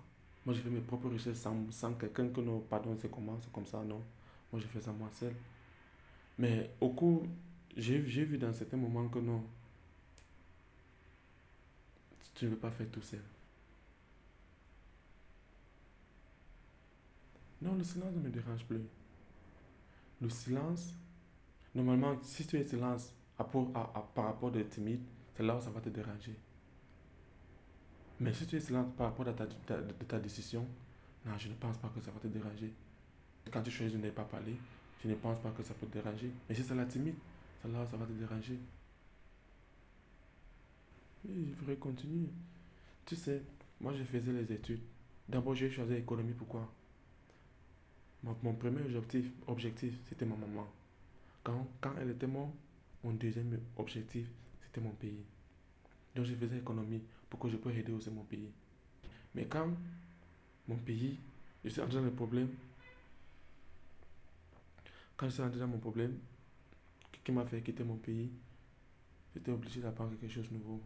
Moi, 0.44 0.54
j'ai 0.54 0.62
fait 0.62 0.70
mes 0.70 0.80
propres 0.80 1.08
recherches 1.08 1.38
sans, 1.38 1.70
sans 1.70 1.94
quelqu'un 1.94 2.28
que 2.28 2.40
non, 2.40 2.60
pardon, 2.60 2.96
c'est 3.00 3.10
comment, 3.10 3.38
c'est 3.40 3.52
comme 3.52 3.66
ça, 3.66 3.82
non. 3.84 4.02
Moi, 4.52 4.60
j'ai 4.60 4.68
fait 4.68 4.80
ça 4.80 4.92
moi 4.92 5.08
seul. 5.12 5.34
Mais 6.38 6.70
au 6.80 6.90
cours, 6.90 7.26
j'ai 7.76 7.98
vu 7.98 8.38
dans 8.38 8.52
certains 8.52 8.76
moments 8.76 9.08
que 9.08 9.18
non, 9.18 9.42
tu 12.34 12.44
ne 12.46 12.50
veux 12.50 12.56
pas 12.56 12.70
faire 12.70 12.88
tout 12.90 13.02
seul. 13.02 13.22
Non, 17.62 17.74
le 17.76 17.84
silence 17.84 18.14
ne 18.14 18.20
me 18.20 18.28
dérange 18.30 18.64
plus. 18.66 18.82
Le 20.22 20.28
silence, 20.30 20.94
normalement, 21.74 22.16
si 22.22 22.46
tu 22.46 22.58
es 22.58 22.64
silence 22.64 23.12
à, 23.38 23.42
à, 23.44 24.10
par 24.14 24.26
rapport 24.26 24.50
de 24.52 24.62
timide, 24.62 25.02
c'est 25.36 25.42
là 25.42 25.56
où 25.56 25.60
ça 25.60 25.70
va 25.70 25.80
te 25.80 25.88
déranger. 25.90 26.36
Mais 28.22 28.32
si 28.32 28.46
tu 28.46 28.56
es 28.56 28.60
silence 28.60 28.86
par 28.96 29.08
rapport 29.08 29.26
à 29.26 29.32
ta, 29.32 29.46
de 29.46 30.04
ta 30.06 30.18
décision, 30.20 30.64
non, 31.26 31.36
je 31.38 31.48
ne 31.48 31.54
pense 31.54 31.76
pas 31.78 31.88
que 31.88 32.00
ça 32.00 32.12
va 32.12 32.20
te 32.20 32.28
déranger. 32.28 32.72
Quand 33.50 33.62
tu 33.62 33.70
choisis 33.70 33.98
de 33.98 34.04
ne 34.04 34.10
pas 34.10 34.22
parler, 34.22 34.54
je 35.02 35.08
ne 35.08 35.14
pense 35.16 35.40
pas 35.40 35.50
que 35.50 35.62
ça 35.64 35.74
peut 35.74 35.86
te 35.86 35.94
déranger. 35.94 36.30
Mais 36.48 36.54
si 36.54 36.62
c'est 36.62 36.74
la 36.76 36.84
timide, 36.84 37.16
ça 37.60 37.68
là, 37.68 37.84
ça 37.84 37.96
va 37.96 38.06
te 38.06 38.12
déranger. 38.12 38.58
Oui, 41.24 41.48
je 41.50 41.64
ferai 41.64 41.76
continuer. 41.76 42.28
Tu 43.06 43.16
sais, 43.16 43.42
moi 43.80 43.92
je 43.92 44.04
faisais 44.04 44.32
les 44.32 44.52
études. 44.52 44.82
D'abord, 45.28 45.56
j'ai 45.56 45.68
choisi 45.70 45.94
l'économie. 45.94 46.34
Pourquoi? 46.34 46.72
Mon, 48.22 48.36
mon, 48.44 48.54
premier 48.54 48.82
objectif, 48.82 49.32
objectif 49.48 49.94
c'était 50.08 50.26
ma 50.26 50.36
maman. 50.36 50.68
Quand, 51.42 51.66
quand 51.80 51.94
elle 52.00 52.10
était 52.10 52.28
morte, 52.28 52.54
mon 53.02 53.12
deuxième 53.14 53.58
objectif, 53.76 54.28
c'était 54.64 54.80
mon 54.80 54.92
pays. 54.92 55.24
Donc 56.14 56.26
je 56.26 56.34
faisais 56.34 56.58
économie 56.58 57.02
pour 57.28 57.40
que 57.40 57.48
je 57.48 57.56
puisse 57.56 57.76
aider 57.76 57.92
aussi 57.92 58.10
mon 58.10 58.24
pays. 58.24 58.50
Mais 59.34 59.46
quand 59.46 59.70
mon 60.68 60.76
pays, 60.76 61.18
je 61.64 61.70
suis 61.70 61.80
entré 61.80 61.96
dans 61.96 62.04
le 62.04 62.12
problème, 62.12 62.48
Quand 65.16 65.28
je 65.28 65.34
suis 65.34 65.42
rentré 65.42 65.60
dans 65.60 65.68
mon 65.68 65.78
problème, 65.78 66.18
qui 67.22 67.30
m'a 67.30 67.44
fait 67.46 67.62
quitter 67.62 67.84
mon 67.84 67.96
pays, 67.96 68.28
j'étais 69.32 69.52
obligé 69.52 69.80
d'apprendre 69.80 70.18
quelque 70.18 70.32
chose 70.32 70.48
de 70.50 70.54
nouveau. 70.54 70.80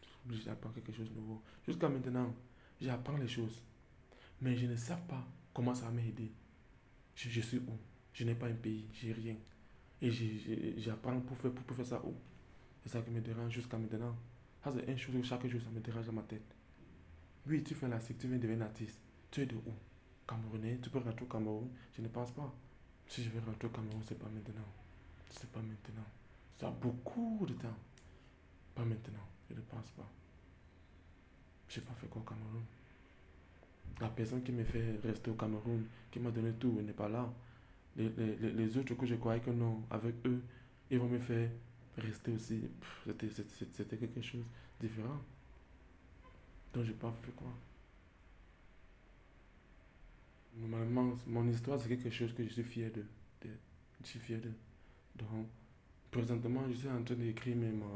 J'étais 0.00 0.16
obligé 0.24 0.44
d'apprendre 0.46 0.74
quelque 0.74 0.92
chose 0.92 1.10
de 1.10 1.14
nouveau. 1.14 1.42
Jusqu'à 1.66 1.88
maintenant, 1.88 2.34
j'apprends 2.80 3.18
les 3.18 3.28
choses. 3.28 3.60
Mais 4.40 4.56
je 4.56 4.64
ne 4.66 4.76
sais 4.76 4.96
pas 5.06 5.22
comment 5.52 5.74
ça 5.74 5.84
va 5.84 5.90
m'aider. 5.90 6.30
Je, 7.14 7.40
suis 7.40 7.58
où? 7.58 7.78
Je 8.14 8.24
n'ai 8.24 8.34
pas 8.34 8.46
un 8.46 8.54
pays, 8.54 8.86
j'ai 8.94 9.12
rien. 9.12 9.36
Et 10.00 10.10
j'apprends 10.78 11.20
pour 11.20 11.36
faire, 11.36 11.52
pour 11.52 11.76
faire 11.76 11.86
ça 11.86 12.02
où? 12.04 12.14
C'est 12.84 12.90
ça 12.90 13.00
qui 13.02 13.10
me 13.10 13.20
dérange 13.20 13.52
jusqu'à 13.52 13.78
maintenant. 13.78 14.14
Ça, 14.62 14.70
c'est 14.72 14.90
une 14.90 14.98
chose 14.98 15.14
que 15.16 15.22
chaque 15.22 15.46
jour, 15.46 15.60
ça 15.60 15.70
me 15.70 15.80
dérange 15.80 16.06
dans 16.06 16.12
ma 16.12 16.22
tête. 16.22 16.54
Oui, 17.46 17.62
tu 17.64 17.74
fais 17.74 17.88
la 17.88 17.98
cycle, 18.00 18.20
tu 18.20 18.28
viens 18.28 18.38
devenir 18.38 18.64
artiste. 18.66 19.00
Tu 19.30 19.40
es 19.42 19.46
de 19.46 19.56
où? 19.56 19.72
Camerounais, 20.26 20.78
tu 20.82 20.90
peux 20.90 20.98
rentrer 20.98 21.24
au 21.24 21.28
Cameroun? 21.28 21.68
Je 21.96 22.02
ne 22.02 22.08
pense 22.08 22.30
pas. 22.32 22.52
Si 23.06 23.22
je 23.24 23.30
vais 23.30 23.40
rentrer 23.40 23.66
au 23.68 23.70
Cameroun, 23.70 24.00
c'est 24.06 24.18
pas 24.18 24.28
maintenant. 24.28 24.64
C'est 25.30 25.50
pas 25.50 25.60
maintenant. 25.60 26.04
Ça 26.54 26.68
a 26.68 26.70
beaucoup 26.70 27.44
de 27.46 27.54
temps. 27.54 27.76
Pas 28.74 28.84
maintenant. 28.84 29.26
Je 29.50 29.54
ne 29.54 29.60
pense 29.60 29.90
pas. 29.90 30.08
Je 31.68 31.80
n'ai 31.80 31.86
pas 31.86 31.94
fait 31.94 32.06
quoi 32.06 32.22
au 32.22 32.24
Cameroun. 32.24 32.62
La 34.00 34.08
personne 34.08 34.42
qui 34.42 34.52
me 34.52 34.64
fait 34.64 34.98
rester 35.02 35.30
au 35.30 35.34
Cameroun, 35.34 35.84
qui 36.10 36.18
m'a 36.20 36.30
donné 36.30 36.52
tout, 36.52 36.80
n'est 36.82 36.92
pas 36.92 37.08
là. 37.08 37.30
Les- 37.96 38.08
les- 38.10 38.52
les 38.52 38.78
autres 38.78 38.94
que 38.94 39.06
je 39.06 39.14
croyais 39.14 39.40
que 39.40 39.50
non, 39.50 39.82
avec 39.90 40.14
eux, 40.26 40.42
ils 40.90 40.98
vont 40.98 41.08
me 41.08 41.18
faire 41.18 41.48
rester 41.98 42.32
aussi. 42.32 42.60
C'était, 43.06 43.96
quelque 43.96 44.20
chose 44.22 44.42
de 44.80 44.86
différent. 44.86 45.20
Donc, 46.72 46.84
j'ai 46.84 46.92
pas 46.92 47.12
fait 47.22 47.32
quoi. 47.32 47.48
Normalement, 50.56 51.16
mon 51.26 51.48
histoire, 51.48 51.78
c'est 51.80 51.88
quelque 51.88 52.10
chose 52.10 52.32
que 52.34 52.44
je 52.44 52.48
suis 52.48 52.62
fier 52.62 52.90
de. 52.90 53.02
de- 53.42 53.54
je 54.02 54.06
suis 54.06 54.20
fier 54.20 54.40
de. 54.40 54.50
Donc, 55.16 55.46
présentement, 56.10 56.62
je 56.68 56.74
suis 56.74 56.88
en 56.88 57.02
train 57.02 57.14
d'écrire 57.16 57.56
mes- 57.56 57.72
ma, 57.72 57.86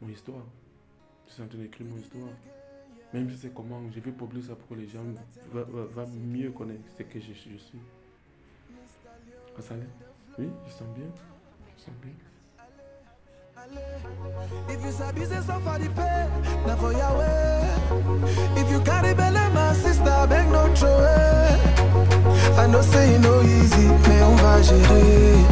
mon 0.00 0.08
histoire. 0.08 0.44
Je 1.28 1.32
suis 1.34 1.42
en 1.42 1.48
train 1.48 1.58
d'écrire 1.58 1.86
mon 1.86 1.96
histoire. 1.98 2.28
Même 3.12 3.28
si 3.30 3.36
c'est 3.36 3.52
comment, 3.54 3.90
je 3.90 4.00
vais 4.00 4.12
publier 4.12 4.42
ça 4.42 4.54
pour 4.56 4.68
que 4.68 4.74
les 4.74 4.86
gens 4.88 5.04
va, 5.52 5.62
va- 5.64 5.84
va 5.86 6.06
mieux 6.06 6.50
connaître 6.52 6.88
ce 6.96 7.02
que 7.02 7.18
je, 7.20 7.32
je 7.32 7.56
suis. 7.56 7.78
Ah, 9.58 9.74
Oui, 10.38 10.48
je 10.66 10.70
sens 10.72 10.88
bien. 10.96 11.06
Je 11.76 11.82
sens 11.82 11.94
bien. 12.02 12.12
If 13.62 14.84
you 14.84 14.90
sabi 14.90 15.24
say 15.26 15.40
suffer 15.42 15.76
the 15.78 15.90
pain, 15.90 16.30
na 16.66 16.76
for 16.76 16.92
your 16.92 17.12
way. 17.18 17.68
If 18.56 18.70
you 18.70 18.80
carry 18.80 19.12
belle, 19.12 19.50
my 19.52 19.74
sister, 19.74 20.26
beg 20.30 20.48
no 20.50 20.74
throw. 20.74 21.04
I 22.56 22.66
know 22.68 22.80
say 22.80 23.18
no 23.18 23.42
easy, 23.42 23.86
mais 24.08 24.22
on 24.22 24.36
va 24.36 24.62
gérer. 24.62 25.44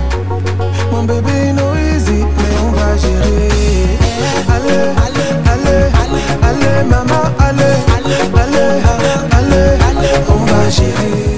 Mon 0.91 1.05
bébé 1.05 1.53
no 1.53 1.75
easy, 1.77 2.25
mais 2.25 2.55
on 2.65 2.71
va 2.73 2.97
gérer. 2.97 3.99
Allez, 4.55 4.89
allez, 5.05 5.33
allez, 5.53 5.85
allez, 6.49 6.85
maman, 6.89 7.25
allez, 7.47 7.77
allez, 8.41 8.73
allez, 9.37 10.13
on 10.31 10.45
va 10.47 10.71
gérer. 10.71 11.38